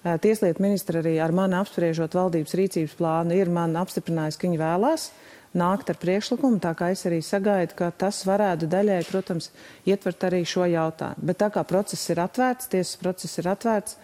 Tieslietu 0.03 0.65
ministra 0.65 0.99
arī 0.99 1.13
ar 1.23 1.35
mani 1.37 1.55
apspriežot 1.61 2.17
valdības 2.19 2.57
rīcības 2.59 2.97
plānu 2.99 3.37
ir 3.39 3.53
man 3.55 3.77
apstiprinājis, 3.79 4.41
ka 4.41 4.49
viņi 4.49 4.59
vēlās 4.59 5.13
nākt 5.55 5.93
ar 5.93 6.01
priekšlikumu, 6.01 6.59
tā 6.65 6.73
kā 6.75 6.91
es 6.95 7.05
arī 7.07 7.21
sagaidu, 7.23 7.77
ka 7.79 7.93
tas 8.03 8.23
varētu 8.27 8.67
daļai, 8.73 8.99
protams, 9.11 9.51
ietvert 9.87 10.27
arī 10.27 10.43
šo 10.49 10.67
jautājumu. 10.73 11.29
Bet 11.29 11.43
tā 11.45 11.53
kā 11.55 11.63
process 11.69 12.11
ir 12.11 12.23
atvērts, 12.25 12.71
tiesas 12.73 12.99
process 12.99 13.39
ir 13.39 13.51
atvērts, 13.53 13.99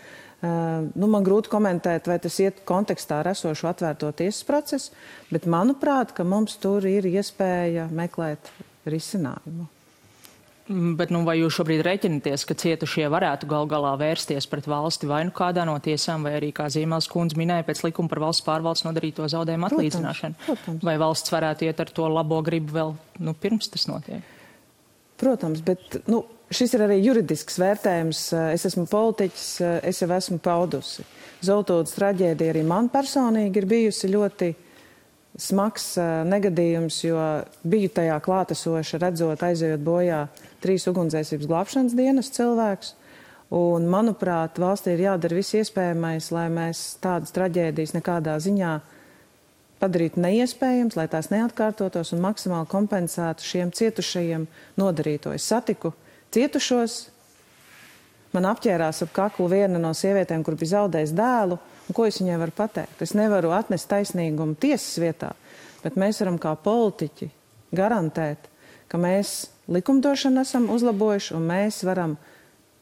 nu, 0.44 1.08
man 1.08 1.26
grūti 1.26 1.50
komentēt, 1.50 2.06
vai 2.06 2.20
tas 2.22 2.36
iet 2.44 2.62
kontekstā 2.68 3.24
ar 3.24 3.32
esošu 3.32 3.72
atvērto 3.72 4.12
tiesas 4.20 4.44
procesu, 4.46 4.96
bet 5.32 5.48
manuprāt, 5.50 6.12
ka 6.14 6.22
mums 6.22 6.60
tur 6.62 6.86
ir 6.86 7.08
iespēja 7.08 7.88
meklēt 7.90 8.52
risinājumu. 8.92 9.68
Mm, 10.68 10.96
bet 11.00 11.08
nu, 11.08 11.22
vai 11.24 11.38
jūs 11.38 11.56
šobrīd 11.56 11.80
reiķinaties, 11.86 12.44
ka 12.44 12.54
cietušie 12.60 13.06
varētu 13.08 13.48
gal 13.48 13.64
galā 13.70 13.94
vērsties 14.00 14.44
pret 14.52 14.66
valsti 14.68 15.08
vai 15.08 15.22
nu 15.24 15.32
kādā 15.32 15.64
no 15.64 15.78
tiesām, 15.80 16.26
vai 16.26 16.34
arī, 16.36 16.50
kā 16.52 16.66
Zīmēls 16.72 17.08
kundze 17.08 17.38
minēja, 17.40 17.64
pēc 17.64 17.80
likuma 17.86 18.12
par 18.12 18.20
valsts 18.26 18.44
pārvaldes 18.44 18.84
nodarīto 18.84 19.24
zaudējumu 19.32 19.70
atlīdzināšanu? 19.70 20.36
Protams. 20.44 20.84
Vai 20.84 20.98
valsts 21.00 21.32
varētu 21.32 21.70
iet 21.70 21.80
ar 21.80 21.92
to 21.96 22.10
labo 22.12 22.42
gribu 22.44 22.76
vēl 22.76 22.92
nu, 23.24 23.32
pirms 23.32 23.72
tas 23.72 23.88
notiek? 23.88 24.36
Protams, 25.18 25.64
bet 25.64 26.02
nu, 26.06 26.20
šis 26.52 26.76
ir 26.76 26.84
arī 26.84 27.00
juridisks 27.00 27.56
vērtējums. 27.62 28.22
Es 28.52 28.68
esmu 28.68 28.84
politiķis, 28.92 29.48
es 29.88 30.04
jau 30.04 30.12
esmu 30.14 30.36
paudusi. 30.44 31.06
Zoltūdas 31.48 31.96
traģēdija 31.96 32.52
arī 32.52 32.66
man 32.66 32.92
personīgi 32.92 33.62
ir 33.62 33.68
bijusi 33.72 34.12
ļoti 34.12 34.52
smags 35.38 35.92
negadījums, 36.28 36.98
jo 37.06 37.18
biju 37.62 37.90
tajā 37.94 38.18
klātesoša, 38.24 39.00
redzot, 39.04 39.42
aizejot 39.46 39.82
bojā 39.86 40.24
trīs 40.62 40.86
ugunsdzēsības 40.90 41.48
glābšanas 41.50 41.96
dienas 41.98 42.32
cilvēks. 42.34 42.94
Un, 43.54 43.86
manuprāt, 43.88 44.58
valstī 44.60 44.92
ir 44.92 45.06
jādara 45.06 45.38
viss 45.38 45.56
iespējamais, 45.56 46.28
lai 46.36 46.48
mēs 46.52 46.82
tādas 47.00 47.32
traģēdijas 47.32 47.94
nekādā 47.96 48.34
ziņā 48.44 48.74
padarītu 49.80 50.20
neiespējams, 50.20 50.98
lai 50.98 51.06
tās 51.08 51.30
neatkārtotos 51.32 52.12
un 52.12 52.20
maksimāli 52.26 52.68
kompensētu 52.68 53.46
šiem 53.46 53.72
cietušajiem 53.72 54.44
nodarīto. 54.80 55.32
Es 55.32 55.46
satiku 55.48 55.94
cietušos, 56.34 56.98
man 58.34 58.50
apķērās 58.50 59.06
ap 59.06 59.14
kaklu 59.16 59.48
viena 59.54 59.80
no 59.80 59.94
sievietēm, 59.96 60.44
kur 60.44 60.58
bija 60.58 60.74
zaudējis 60.82 61.14
dēlu, 61.16 61.56
un 61.88 61.96
ko 61.96 62.06
es 62.08 62.20
viņai 62.20 62.38
varu 62.40 62.54
pateikt? 62.56 63.02
Es 63.04 63.14
nevaru 63.16 63.52
atnest 63.56 63.88
taisnīgumu 63.90 64.58
tiesas 64.60 65.00
vietā, 65.02 65.32
bet 65.82 65.98
mēs 66.00 66.20
varam 66.22 66.38
kā 66.40 66.54
politiķi 66.62 67.30
garantēt, 67.76 68.48
ka 68.88 69.00
mēs 69.00 69.48
likumdošanu 69.68 70.42
esam 70.44 70.68
uzlabojuši, 70.72 71.34
un 71.36 71.48
mēs 71.48 71.82
varam 71.88 72.16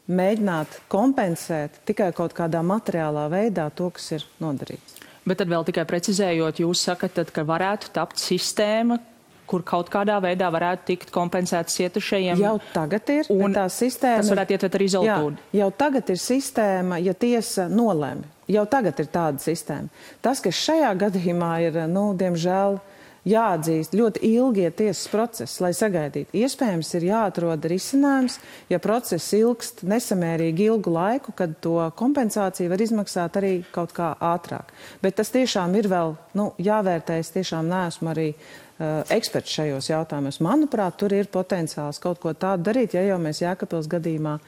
mēģināt 0.06 0.80
kompensēt 0.92 1.80
tikai 1.88 2.12
kaut 2.14 2.34
kādā 2.36 2.62
materiālā 2.62 3.26
veidā 3.32 3.66
to, 3.74 3.90
kas 3.94 4.12
ir 4.18 4.26
nodarīts. 4.42 5.00
Bet 5.26 5.40
tad 5.40 5.50
vēl 5.50 5.66
tikai 5.66 5.82
precizējot, 5.90 6.60
jūs 6.62 6.84
sakat, 6.86 7.16
tad, 7.16 7.32
ka 7.34 7.42
varētu 7.46 7.90
tapt 7.94 8.22
sistēma, 8.22 9.00
kur 9.46 9.64
kaut 9.66 9.90
kādā 9.92 10.18
veidā 10.22 10.48
varētu 10.52 10.88
tikt 10.90 11.12
kompensēts 11.14 11.78
cietušajiem. 11.78 12.40
Jau 12.42 12.56
tagad 12.74 13.12
ir 13.14 13.30
un 13.34 13.54
tā 13.56 13.68
sistēma. 13.72 14.24
Tas 14.24 14.32
varētu 14.34 14.56
ietver 14.56 14.78
arī 14.78 14.90
izoltūdu. 14.90 15.46
Jā, 15.52 15.60
jau 15.62 15.70
tagad 15.84 16.10
ir 16.14 16.20
sistēma, 16.22 17.00
ja 17.02 17.14
tiesa 17.14 17.68
nolēma. 17.72 18.34
Jau 18.50 18.66
tagad 18.70 19.00
ir 19.02 19.08
tāda 19.10 19.42
sistēma. 19.42 19.90
Tas, 20.22 20.42
kas 20.42 20.58
šajā 20.68 20.92
gadījumā 21.00 21.54
ir, 21.66 21.80
nu, 21.90 22.12
diemžēl, 22.18 22.78
uh, 22.78 22.95
jāatzīst 23.26 23.94
ļoti 23.96 24.22
ilgie 24.28 24.68
tiesas 24.74 25.06
procesi, 25.10 25.58
lai 25.64 25.72
sagaidītu. 25.76 26.34
Iespējams, 26.36 26.92
ir 26.98 27.08
jāatrod 27.08 27.66
risinājums, 27.70 28.38
ja 28.70 28.78
process 28.82 29.34
ilgst 29.36 29.82
nesamērīgi 29.86 30.68
ilgu 30.70 30.92
laiku, 30.94 31.34
kad 31.36 31.56
to 31.64 31.78
kompensāciju 31.98 32.70
var 32.72 32.84
izmaksāt 32.84 33.40
arī 33.40 33.54
kaut 33.74 33.94
kā 33.96 34.12
ātrāk. 34.22 34.70
Bet 35.02 35.18
tas 35.18 35.32
tiešām 35.34 35.74
ir 35.80 35.90
vēl 35.90 36.14
nu, 36.38 36.52
jāvērtē. 36.62 37.18
Es 37.22 37.32
tiešām 37.34 37.66
neesmu 37.70 38.12
arī 38.12 38.28
uh, 38.32 39.02
eksperts 39.12 39.58
šajos 39.58 39.90
jautājumos. 39.90 40.40
Manuprāt, 40.44 40.98
tur 41.00 41.14
ir 41.16 41.30
potenciāls 41.32 42.00
kaut 42.02 42.22
ko 42.22 42.34
tādu 42.36 42.70
darīt, 42.70 42.94
ja 42.96 43.04
jau 43.08 43.18
mēs 43.22 43.42
Jēkabils 43.42 43.90
gadījumā 43.90 44.38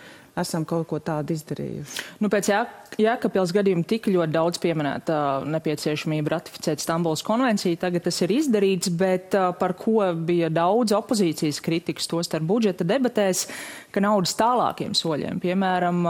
esam 0.40 0.64
kaut 0.68 0.86
ko 0.90 1.00
tādu 1.02 1.36
izdarījuši. 1.36 2.04
Nu, 2.22 2.30
pēc 2.32 2.48
Jā, 2.48 2.62
Jākapils 2.98 3.52
gadījuma 3.54 3.84
tika 3.86 4.10
ļoti 4.10 4.32
daudz 4.32 4.58
pieminēta 4.62 5.18
nepieciešamība 5.52 6.32
ratificēt 6.32 6.80
Stambuls 6.82 7.22
konvenciju. 7.26 7.76
Tagad 7.78 8.06
tas 8.06 8.18
ir 8.24 8.32
izdarīts, 8.32 8.90
bet 8.90 9.36
par 9.60 9.74
ko 9.78 10.00
bija 10.16 10.48
daudz 10.50 10.94
opozīcijas 10.96 11.60
kritikas, 11.64 12.08
tos 12.10 12.30
starp 12.30 12.48
budžeta 12.48 12.86
debatēs, 12.88 13.44
ka 13.92 14.02
naudas 14.02 14.32
tālākiem 14.38 14.96
soļiem, 14.96 15.42
piemēram, 15.44 16.00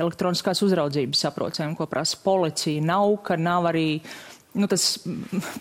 elektroniskās 0.00 0.64
uzraudzības 0.64 1.26
saprocēm, 1.26 1.76
ko 1.76 1.86
prasa 1.90 2.18
policija, 2.24 2.82
nav, 2.88 3.18
ka 3.28 3.36
nav 3.36 3.68
arī 3.70 3.86
nu, 4.56 4.68
tas 4.70 4.96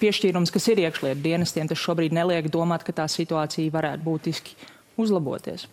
piešķīrums, 0.02 0.52
kas 0.54 0.72
ir 0.72 0.86
iekšlietu 0.86 1.24
dienestiem, 1.24 1.70
tas 1.70 1.80
šobrīd 1.84 2.16
neliek 2.16 2.50
domāt, 2.52 2.88
ka 2.88 2.96
tā 3.04 3.08
situācija 3.12 3.76
varētu 3.76 4.08
būtiski 4.08 4.58
uzlaboties. 5.02 5.68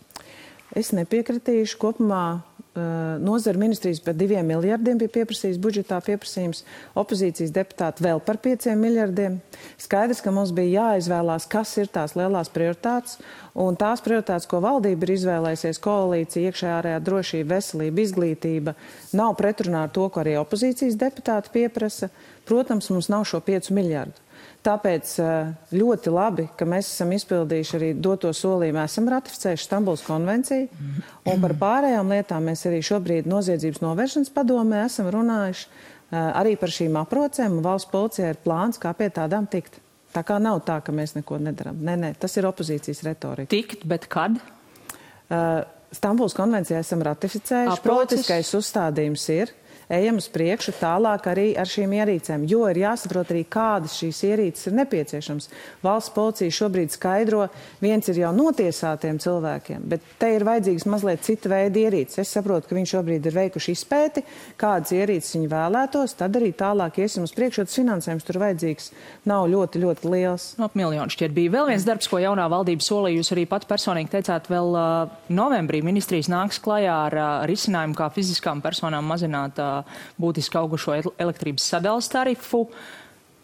Es 0.77 0.91
nepiekritīšu. 0.93 1.79
Kopumā 1.81 2.25
uh, 2.37 2.83
nozara 3.25 3.59
ministrijas 3.59 4.03
par 4.05 4.17
diviem 4.19 4.45
miljardiem 4.47 4.99
bija 5.01 5.15
pieprasījis 5.15 5.61
budžetā 5.65 6.01
pieprasījums, 6.05 6.61
opozīcijas 6.99 7.55
deputāti 7.57 8.05
vēl 8.05 8.21
par 8.25 8.41
pieciem 8.45 8.81
miljardiem. 8.85 9.39
Skaidrs, 9.81 10.21
ka 10.25 10.33
mums 10.35 10.53
bija 10.57 10.83
jāizvēlās, 10.85 11.49
kas 11.49 11.73
ir 11.81 11.89
tās 11.95 12.13
lielās 12.19 12.53
prioritātes, 12.53 13.17
un 13.57 13.81
tās 13.81 14.05
prioritātes, 14.05 14.49
ko 14.51 14.61
valdība 14.65 15.09
ir 15.09 15.15
izvēlējusies, 15.17 15.81
koalīcija, 15.89 16.53
iekšējā 16.53 16.77
ārējā 16.83 17.03
drošība, 17.09 17.55
veselība, 17.57 18.05
izglītība, 18.05 18.77
nav 19.17 19.37
pretrunā 19.41 19.87
ar 19.89 19.95
to, 19.95 20.05
ko 20.13 20.21
arī 20.25 20.37
opozīcijas 20.43 21.01
deputāti 21.01 21.55
pieprasa. 21.57 22.13
Protams, 22.49 22.93
mums 22.93 23.09
nav 23.13 23.25
šo 23.29 23.41
piecu 23.45 23.75
miljardu. 23.77 24.28
Tāpēc 24.69 25.11
eh, 25.25 25.51
ļoti 25.73 26.13
labi, 26.13 26.45
ka 26.59 26.67
mēs 26.69 26.91
esam 26.91 27.13
izpildījuši 27.17 27.77
arī 27.79 27.91
doto 27.97 28.33
solījumu, 28.37 28.83
esam 28.83 29.09
ratificējuši 29.15 29.65
Stambuls 29.65 30.05
konvenciju, 30.05 30.67
un 31.33 31.45
par 31.45 31.55
pārējām 31.63 32.13
lietām 32.13 32.51
mēs 32.51 32.67
arī 32.69 32.83
šobrīd 32.85 33.31
noziedzības 33.31 33.81
novēršanas 33.85 34.35
padomē 34.35 34.83
esam 34.85 35.09
runājuši, 35.15 35.71
arī 36.13 36.57
par 36.61 36.73
šīm 36.75 36.99
aprocēm, 37.01 37.61
valsts 37.65 37.91
policijai 37.93 38.35
ir 38.35 38.43
plāns, 38.45 38.81
kā 38.83 38.93
pie 38.99 39.09
tādām 39.15 39.49
tikt. 39.49 39.81
Tā 40.13 40.23
kā 40.25 40.39
nav 40.41 40.63
tā, 40.69 40.79
ka 40.85 40.93
mēs 40.93 41.15
neko 41.17 41.37
nedaram. 41.41 41.81
Nē, 41.85 41.97
nē, 42.01 42.13
tas 42.21 42.37
ir 42.41 42.49
opozīcijas 42.49 43.03
retorika. 43.07 43.51
Tikt, 43.53 43.85
bet 43.89 44.09
kad? 44.13 44.39
Uh, 45.29 45.65
Stambuls 45.93 46.35
konvencijā 46.37 46.81
esam 46.83 47.03
ratificējuši. 47.05 47.81
Aprocis. 47.81 47.89
Politiskais 47.89 48.53
uzstādījums 48.57 49.25
ir 49.33 49.53
ejam 49.89 50.19
uz 50.21 50.29
priekšu 50.33 50.75
tālāk 50.79 51.27
arī 51.31 51.47
ar 51.59 51.69
šīm 51.69 51.95
ierīcēm, 51.97 52.45
jo 52.49 52.67
ir 52.69 52.83
jāsaprot 52.83 53.33
arī, 53.33 53.45
kādas 53.49 53.97
šīs 53.99 54.21
ierīces 54.29 54.69
ir 54.69 54.77
nepieciešams. 54.79 55.49
Valsts 55.85 56.13
policija 56.15 56.55
šobrīd 56.59 56.93
skaidro, 56.93 57.47
viens 57.81 58.09
ir 58.13 58.21
jau 58.23 58.33
notiesātiem 58.37 59.21
cilvēkiem, 59.23 59.87
bet 59.89 60.05
te 60.21 60.31
ir 60.37 60.45
vajadzīgs 60.49 60.87
mazliet 60.91 61.25
cita 61.25 61.53
veida 61.53 61.83
ierīces. 61.87 62.21
Es 62.23 62.35
saprotu, 62.37 62.69
ka 62.69 62.77
viņi 62.77 62.93
šobrīd 62.93 63.29
ir 63.29 63.39
veikuši 63.39 63.75
izpēti, 63.77 64.25
kādas 64.61 64.93
ierīces 64.97 65.37
viņi 65.39 65.51
vēlētos, 65.53 66.17
tad 66.21 66.37
arī 66.37 66.53
tālāk 66.53 67.01
iesim 67.03 67.25
uz 67.25 67.35
priekšu, 67.37 67.63
jo 67.63 67.69
tas 67.69 67.81
finansējums 67.81 68.29
tur 68.29 68.41
vajadzīgs 68.45 68.91
nav 69.29 69.49
ļoti, 69.53 69.83
ļoti 69.85 70.13
liels. 70.13 70.51
No, 70.61 70.69
ap 70.69 70.77
miljonu 70.79 71.13
šķiet 71.15 71.35
bija 71.37 71.55
vēl 71.57 71.73
viens 71.73 71.87
darbs, 71.89 72.11
ko 72.11 72.21
jaunā 72.21 72.49
valdība 72.53 72.85
solīja. 72.85 73.23
Jūs 73.23 73.33
arī 73.35 73.47
pat 73.49 73.65
personīgi 73.71 74.13
teicāt, 74.13 74.51
vēl 74.53 74.77
uh, 74.77 75.17
novembrī 75.33 75.81
ministrijas 75.87 76.31
nāks 76.33 76.61
klajā 76.63 76.97
ar 77.09 77.19
uh, 77.19 77.29
risinājumu, 77.49 77.97
kā 77.99 78.11
fiziskām 78.15 78.63
personām 78.65 79.09
mazināt 79.09 79.59
uh, 79.63 79.78
būtiski 80.21 80.59
augušo 80.61 80.97
elektrības 81.19 81.69
sadales 81.75 82.11
tarifu. 82.13 82.67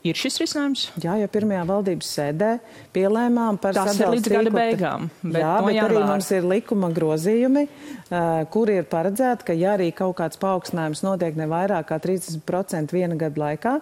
Ir 0.04 0.18
šis 0.20 0.34
risinājums? 0.36 0.80
Jā, 1.00 1.14
jau 1.16 1.28
pirmajā 1.32 1.62
valdības 1.64 2.08
sēdē 2.12 2.48
pielēmām 2.92 3.56
par 3.60 3.72
Tas 3.72 3.96
ir 3.96 4.10
līdz 4.12 4.28
gada 4.34 4.50
beigām. 4.52 5.06
Bet 5.22 5.40
Jā, 5.40 5.54
no 5.62 5.70
bet 5.70 5.78
arī 5.80 6.02
mums 6.04 6.28
ir 6.36 6.44
likuma 6.44 6.90
grozījumi, 6.92 7.62
uh, 7.64 8.42
kuri 8.52 8.76
ir 8.82 8.88
paredzēti, 8.90 9.48
ka 9.48 9.56
ja 9.56 9.72
arī 9.78 9.88
kaut 9.96 10.18
kāds 10.18 10.40
paaugstinājums 10.42 11.00
notiek 11.06 11.40
ne 11.40 11.48
vairāk 11.48 11.88
kā 11.88 11.96
30% 12.04 12.92
viena 12.92 13.16
gada 13.16 13.46
laikā, 13.46 13.78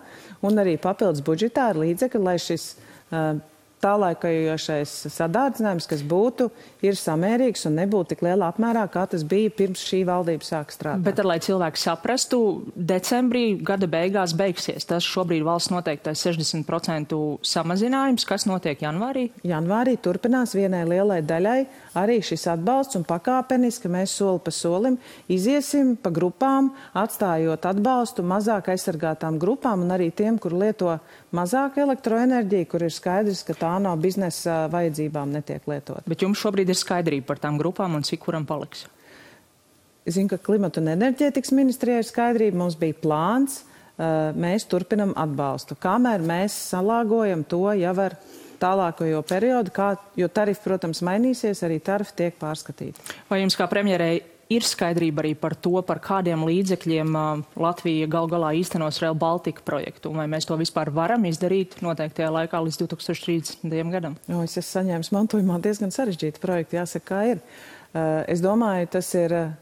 un 0.47 0.63
arī 0.63 0.77
papildus 0.79 1.27
budžetā 1.27 1.73
ir 1.73 1.83
līdzekļi, 1.83 2.23
lai 2.23 2.37
šis 2.47 2.69
uh, 2.77 3.43
tālaikajošais 3.83 4.93
sadārdzinājums, 5.13 5.89
kas 5.91 6.05
būtu, 6.07 6.49
ir 6.87 6.99
samērīgs 6.99 7.67
un 7.69 7.77
nebūtu 7.81 8.13
tik 8.13 8.25
lielā 8.27 8.53
apmērā, 8.53 8.85
kā 8.93 9.05
tas 9.11 9.25
bija 9.27 9.51
pirms 9.55 9.83
šī 9.89 10.03
valdība 10.09 10.47
sāk 10.47 10.75
strādāt. 10.75 11.05
Bet, 11.07 11.23
lai 11.27 11.39
cilvēki 11.43 11.83
saprastu, 11.83 12.41
decembrī 12.77 13.45
gada 13.67 13.89
beigās 13.91 14.37
beigsies 14.39 14.87
tas 14.89 15.07
šobrīd 15.07 15.45
valsts 15.47 15.73
noteiktais 15.75 16.23
60% 16.29 17.19
samazinājums. 17.53 18.27
Kas 18.29 18.47
notiek 18.49 18.83
janvārī? 18.85 19.29
Janvārī 19.47 19.97
turpinās 20.03 20.55
vienai 20.59 20.85
lielai 20.89 21.21
daļai 21.27 21.59
arī 21.99 22.21
šis 22.25 22.47
atbalsts 22.55 22.99
un 22.99 23.07
pakāpeniski 23.09 23.91
mēs 23.93 24.15
soli 24.19 24.43
pa 24.45 24.55
solim 24.55 24.99
iziesim 25.33 25.95
pa 26.01 26.13
grupām, 26.15 26.71
atstājot 26.99 27.67
atbalstu 27.69 28.25
mazāk 28.27 28.71
aizsargātām 28.73 29.39
grupām 29.43 29.85
un 29.85 29.95
arī 29.95 30.11
tiem, 30.15 30.39
kur 30.39 30.55
lieto 30.57 30.97
mazāk 31.35 31.79
elektroenerģiju, 31.83 32.69
kur 32.71 32.87
ir 32.87 32.95
skaidrs, 32.95 33.43
ka 33.47 33.57
tā 33.59 33.72
nav 33.81 34.01
biznesa 34.03 34.67
vajadzībām 34.73 35.33
netiek 35.33 35.65
lietot. 35.71 36.05
Bet 36.09 36.25
jums 36.25 36.41
šobrīd 36.43 36.73
ir 36.73 36.79
skaidrība 36.79 37.31
par 37.33 37.41
tām 37.43 37.61
grupām 37.61 37.97
un 37.97 38.05
cik 38.07 38.25
kuram 38.27 38.47
paliks? 38.49 38.87
Es 40.05 40.17
zinu, 40.17 40.33
ka 40.33 40.41
klimata 40.43 40.83
un 40.83 40.91
enerģētikas 40.97 41.55
ministrijai 41.55 42.01
ir 42.03 42.09
skaidrība, 42.09 42.59
mums 42.59 42.75
bija 42.81 42.97
plāns, 42.99 43.61
mēs 44.35 44.67
turpinam 44.67 45.13
atbalstu. 45.19 45.77
Kamēr 45.79 46.25
mēs 46.27 46.57
salāgojam 46.73 47.45
to 47.47 47.69
jau 47.79 47.95
ar 48.03 48.17
tālākajo 48.63 49.23
periodu, 49.27 49.73
kā, 49.75 49.93
jo 50.19 50.29
tarifi, 50.31 50.63
protams, 50.65 51.03
mainīsies, 51.07 51.63
arī 51.67 51.81
tarifi 51.83 52.19
tiek 52.19 52.37
pārskatīti. 52.41 53.15
Vai 53.31 53.43
jums 53.43 53.59
kā 53.59 53.67
premjerei 53.71 54.23
ir 54.53 54.67
skaidrība 54.67 55.23
arī 55.25 55.33
par 55.39 55.55
to, 55.59 55.75
par 55.87 56.01
kādiem 56.03 56.45
līdzekļiem 56.49 57.17
uh, 57.19 57.43
Latvija 57.61 58.09
gal 58.11 58.29
galā 58.31 58.53
īstenos 58.59 59.01
Rail 59.03 59.17
Baltica 59.19 59.65
projektu, 59.67 60.13
un 60.13 60.23
vai 60.23 60.29
mēs 60.31 60.49
to 60.49 60.59
vispār 60.61 60.93
varam 60.95 61.27
izdarīt 61.29 61.79
noteiktajā 61.85 62.31
laikā 62.37 62.63
līdz 62.67 62.81
2030. 62.85 63.93
gadam? 63.93 64.17
Jo, 64.29 64.43
es 64.47 64.57
esmu 64.57 64.69
saņēmis 64.71 65.13
mantojumā 65.15 65.61
diezgan 65.65 65.95
sarežģītu 65.95 66.43
projektu, 66.43 66.79
jāsaka, 66.81 67.09
kā 67.09 67.23
ir. 67.35 67.43
Uh, 67.93 68.23
es 68.31 68.41
domāju, 68.45 68.91
tas 68.97 69.13
ir 69.19 69.37
uh, 69.37 69.53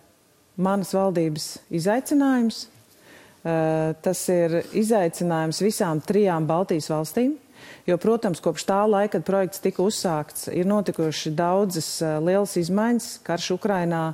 manas 0.60 0.94
valdības 0.94 1.52
izaicinājums. 1.80 2.66
Uh, 3.40 3.96
tas 4.04 4.20
ir 4.28 4.60
izaicinājums 4.76 5.62
visām 5.64 6.02
trijām 6.04 6.48
Baltijas 6.48 6.90
valstīm. 6.92 7.38
Jo, 7.88 7.96
protams, 8.00 8.40
kopš 8.44 8.66
tā 8.68 8.82
laika, 8.88 9.16
kad 9.16 9.26
projekts 9.26 9.62
tika 9.64 9.82
uzsākts, 9.82 10.48
ir 10.52 10.68
notikuši 10.68 11.32
daudzas 11.36 11.88
uh, 12.04 12.18
lielas 12.22 12.56
izmaiņas, 12.60 13.08
karš 13.26 13.54
Ukrainā, 13.56 14.10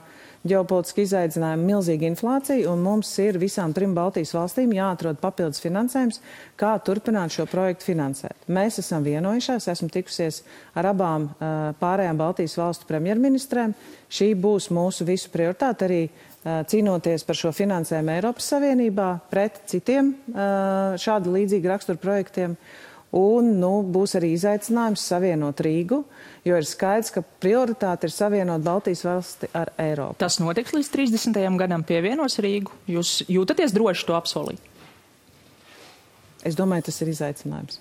ģeopolitiski 0.50 1.04
izaicinājumi, 1.06 1.66
milzīga 1.70 2.08
inflācija, 2.08 2.70
un 2.72 2.82
mums 2.84 3.10
ir 3.22 3.38
visām 3.42 3.74
trim 3.76 3.94
Baltijas 3.96 4.34
valstīm 4.36 4.72
jāatrod 4.76 5.20
papildus 5.22 5.62
finansējums, 5.64 6.20
kā 6.60 6.74
turpināt 6.86 7.34
šo 7.34 7.46
projektu 7.50 7.90
finansēt. 7.90 8.46
Mēs 8.48 8.80
esam 8.82 9.04
vienojušās, 9.06 9.68
esmu 9.72 9.90
tikusies 9.92 10.42
ar 10.74 10.90
abām 10.92 11.28
pārējām 11.80 12.20
Baltijas 12.20 12.56
valstu 12.60 12.88
premjerministrēm. 12.88 13.74
Šī 14.06 14.32
būs 14.38 14.70
mūsu 14.74 15.06
visu 15.08 15.30
prioritāte 15.34 15.88
arī 15.88 16.02
cīnoties 16.46 17.24
par 17.26 17.38
šo 17.38 17.50
finansējumu 17.54 18.12
Eiropas 18.14 18.50
Savienībā 18.52 19.08
pret 19.30 19.64
citiem 19.70 20.12
šādu 21.02 21.34
līdzīgu 21.34 21.72
raksturu 21.72 21.98
projektiem. 22.02 22.54
Un 23.14 23.52
nu, 23.60 23.70
būs 23.86 24.16
arī 24.18 24.32
izaicinājums 24.34 25.04
savienot 25.08 25.60
Rīgu, 25.62 26.00
jo 26.44 26.58
ir 26.58 26.66
skaidrs, 26.66 27.12
ka 27.14 27.22
prioritāte 27.22 28.08
ir 28.08 28.12
savienot 28.12 28.64
Baltijas 28.66 29.04
valsti 29.06 29.50
ar 29.56 29.70
Eiropu. 29.80 30.18
Tas 30.20 30.40
notiks 30.42 30.74
līdz 30.74 30.90
30. 30.92 31.38
gadam 31.60 31.86
pievienos 31.86 32.40
Rīgu. 32.42 32.74
Jūs 32.90 33.20
jūtaties 33.30 33.74
droši 33.76 34.08
to 34.10 34.18
apsolīt? 34.18 34.72
Es 36.46 36.58
domāju, 36.58 36.88
tas 36.90 37.02
ir 37.02 37.14
izaicinājums. 37.14 37.80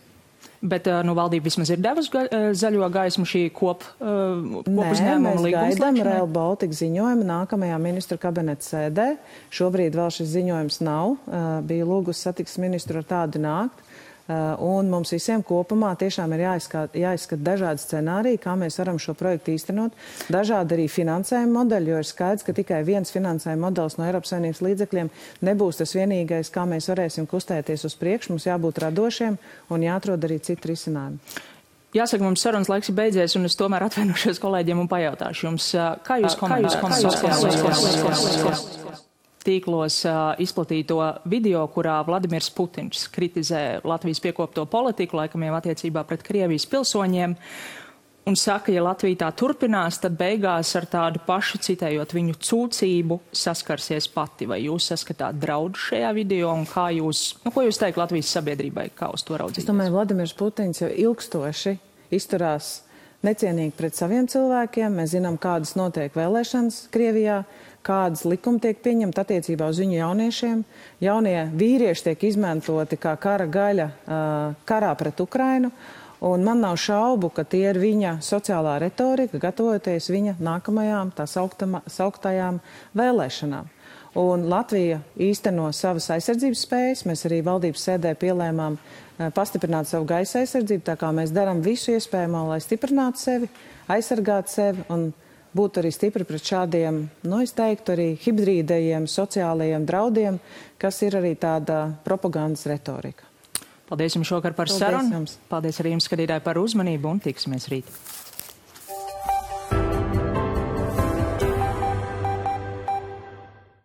Bet 0.65 0.88
nu, 1.05 1.13
valdība 1.17 1.45
vismaz 1.45 1.69
ir 1.73 1.81
devusi 1.83 2.09
ga 2.13 2.23
zaļo 2.57 2.88
gaismu 2.93 3.25
šī 3.27 3.43
kop, 3.53 3.83
uh, 3.99 4.61
kopuzņēmuma 4.65 5.33
līguma. 5.43 5.65
Mēs 5.67 5.77
gaidām 5.77 5.99
Rail 6.07 6.29
Baltica 6.31 6.77
ziņojumu 6.79 7.27
nākamajā 7.27 7.77
ministra 7.81 8.17
kabineta 8.21 8.65
sēdē. 8.65 9.07
Šobrīd 9.53 9.97
vēl 9.97 10.13
šis 10.15 10.31
ziņojums 10.31 10.79
nav. 10.85 11.17
Bija 11.67 11.85
lūgus 11.89 12.23
satiks 12.25 12.57
ministru 12.61 13.03
ar 13.03 13.09
tādu 13.11 13.43
nākt. 13.43 13.85
Uh, 14.25 14.55
un 14.57 14.88
mums 14.89 15.11
visiem 15.13 15.43
kopumā 15.45 15.91
tiešām 16.01 16.31
ir 16.33 16.41
jāizskat, 16.47 16.95
jāizskat 16.97 17.43
dažādi 17.45 17.77
scenāriji, 17.83 18.39
kā 18.41 18.55
mēs 18.57 18.79
varam 18.81 18.97
šo 18.97 19.13
projektu 19.13 19.53
īstenot, 19.53 19.93
dažādi 20.33 20.73
arī 20.73 20.88
finansējuma 20.89 21.53
modeļi, 21.59 21.91
jo 21.93 21.99
ir 22.01 22.07
skaidrs, 22.09 22.41
ka 22.47 22.55
tikai 22.57 22.79
viens 22.88 23.13
finansējuma 23.13 23.67
modelis 23.67 23.99
no 23.99 24.07
Eiropas 24.07 24.33
Savienības 24.33 24.63
līdzekļiem 24.65 25.11
nebūs 25.45 25.77
tas 25.83 25.93
vienīgais, 25.93 26.49
kā 26.49 26.65
mēs 26.65 26.89
varēsim 26.89 27.29
kustēties 27.29 27.85
uz 27.85 27.93
priekšu. 28.01 28.33
Mums 28.33 28.49
jābūt 28.49 28.81
radošiem 28.88 29.38
un 29.69 29.85
jāatrod 29.85 30.25
arī 30.25 30.41
citi 30.41 30.73
risinājumi. 30.73 31.21
Jāsaka, 31.95 32.25
mums 32.25 32.41
sarunas 32.41 32.71
laiks 32.73 32.89
ir 32.89 32.97
beidzies, 32.97 33.38
un 33.38 33.45
es 33.45 33.53
tomēr 33.61 33.85
atvainošos 33.85 34.41
kolēģiem 34.41 34.81
un 34.81 34.89
pajautāšu 34.89 35.51
jums, 35.51 35.69
kā 36.01 36.17
jūs 36.25 36.33
komentējat? 36.41 36.81
Tīklos 39.45 40.01
izplatīto 40.41 40.99
video, 41.29 41.63
kurā 41.71 41.99
Vladimirs 42.08 42.49
Putins 42.55 43.08
kritizē 43.13 43.79
Latvijas 43.86 44.21
piekopto 44.23 44.65
politiku, 44.69 45.21
laikam 45.21 45.45
jau 45.45 45.55
attiecībā 45.60 46.05
pret 46.08 46.25
Krievijas 46.25 46.67
pilsoņiem. 46.71 47.36
Un 48.25 48.34
saka, 48.34 48.71
ja 48.73 48.81
Latvija 48.81 49.19
tā 49.19 49.27
turpinās, 49.38 49.99
tad 50.01 50.15
beigās 50.17 50.71
ar 50.79 50.88
tādu 50.89 51.19
pašu 51.27 51.60
citējot 51.62 52.15
viņu 52.17 52.39
cūcību 52.41 53.19
saskarsies 53.29 54.08
pati. 54.10 54.47
Vai 54.49 54.63
jūs 54.63 54.88
saskatāt 54.89 55.38
draudu 55.38 55.77
šajā 55.77 56.10
video 56.17 56.49
un 56.49 56.65
kā 56.65 56.88
jūs, 56.95 57.36
nu, 57.45 57.53
ko 57.53 57.67
jūs 57.67 57.77
teikt 57.77 58.01
Latvijas 58.01 58.34
sabiedrībai, 58.34 58.88
kā 58.97 59.12
uz 59.13 59.21
to 59.27 59.38
raudzīt? 59.38 59.62
Es 59.62 59.69
domāju, 59.69 59.93
Vladimirs 59.93 60.34
Putins 60.39 60.81
jau 60.81 60.89
ilgstoši 60.89 61.75
izturās 62.17 62.71
necienīgi 63.25 63.77
pret 63.77 63.97
saviem 63.97 64.25
cilvēkiem. 64.31 64.97
Mēs 64.97 65.13
zinām, 65.13 65.38
kādas 65.41 65.75
notiek 65.77 66.17
vēlēšanas 66.17 66.88
Krievijā 66.93 67.43
kādas 67.86 68.26
likumi 68.26 68.62
tiek 68.63 68.80
pieņemti 68.84 69.21
attiecībā 69.21 69.67
uz 69.69 69.82
viņu 69.84 70.00
jauniešiem. 70.00 70.63
Jaunie 71.06 71.38
vīrieši 71.54 72.10
tiek 72.10 72.26
izmantoti 72.32 72.98
kā 73.02 73.13
kara 73.21 73.45
gaļa 73.45 73.91
karā 74.65 74.95
pret 74.98 75.21
Ukrainu. 75.21 75.71
Un 76.26 76.41
man 76.48 76.62
nav 76.63 76.78
šaubu, 76.82 77.30
ka 77.30 77.43
tie 77.45 77.67
ir 77.69 77.78
viņa 77.78 78.15
sociālā 78.24 78.80
retorika, 78.82 79.38
gatavoties 79.38 80.08
viņa 80.10 80.38
nākamajām 80.41 81.12
tā 81.13 81.28
sauktajām 81.30 82.62
vēlēšanām. 82.98 83.67
Un 84.15 84.45
Latvija 84.48 85.02
īsteno 85.19 85.67
savas 85.76 86.08
aizsardzības 86.15 86.62
spējas. 86.63 87.04
Mēs 87.04 87.26
arī 87.28 87.41
valdības 87.43 87.84
sēdē 87.89 88.13
pielēmām 88.15 88.78
pastiprināt 89.36 89.91
savu 89.91 90.08
gaisa 90.08 90.39
aizsardzību, 90.39 90.86
tā 90.88 90.95
kā 91.00 91.12
mēs 91.15 91.36
darām 91.36 91.60
visu 91.63 91.91
iespējamo, 91.93 92.45
lai 92.48 92.62
stiprinātu 92.63 93.19
sevi, 93.19 93.52
aizsargātu 93.91 94.56
sevi 94.56 94.88
un 94.95 95.10
būt 95.55 95.79
arī 95.81 95.91
stipri 95.93 96.25
pret 96.27 96.43
šādiem, 96.51 97.05
nu, 97.27 97.39
es 97.43 97.55
teiktu, 97.55 97.95
arī 97.95 98.09
hibrīdajiem 98.25 99.07
sociālajiem 99.09 99.87
draudiem, 99.87 100.39
kas 100.81 101.01
ir 101.07 101.17
arī 101.21 101.35
tāda 101.39 101.85
propagandas 102.05 102.67
retorika. 102.69 103.27
Paldies 103.85 104.17
jums 104.17 104.29
šokar 104.29 104.55
par 104.57 104.67
Paldies 104.67 104.81
sarunu. 104.81 105.13
Jums. 105.19 105.37
Paldies 105.49 105.79
arī 105.81 105.93
jums, 105.93 106.07
skatītāji, 106.09 106.43
par 106.45 106.57
uzmanību 106.57 107.11
un 107.11 107.21
tiksimies 107.21 107.69
rīt. 107.69 107.91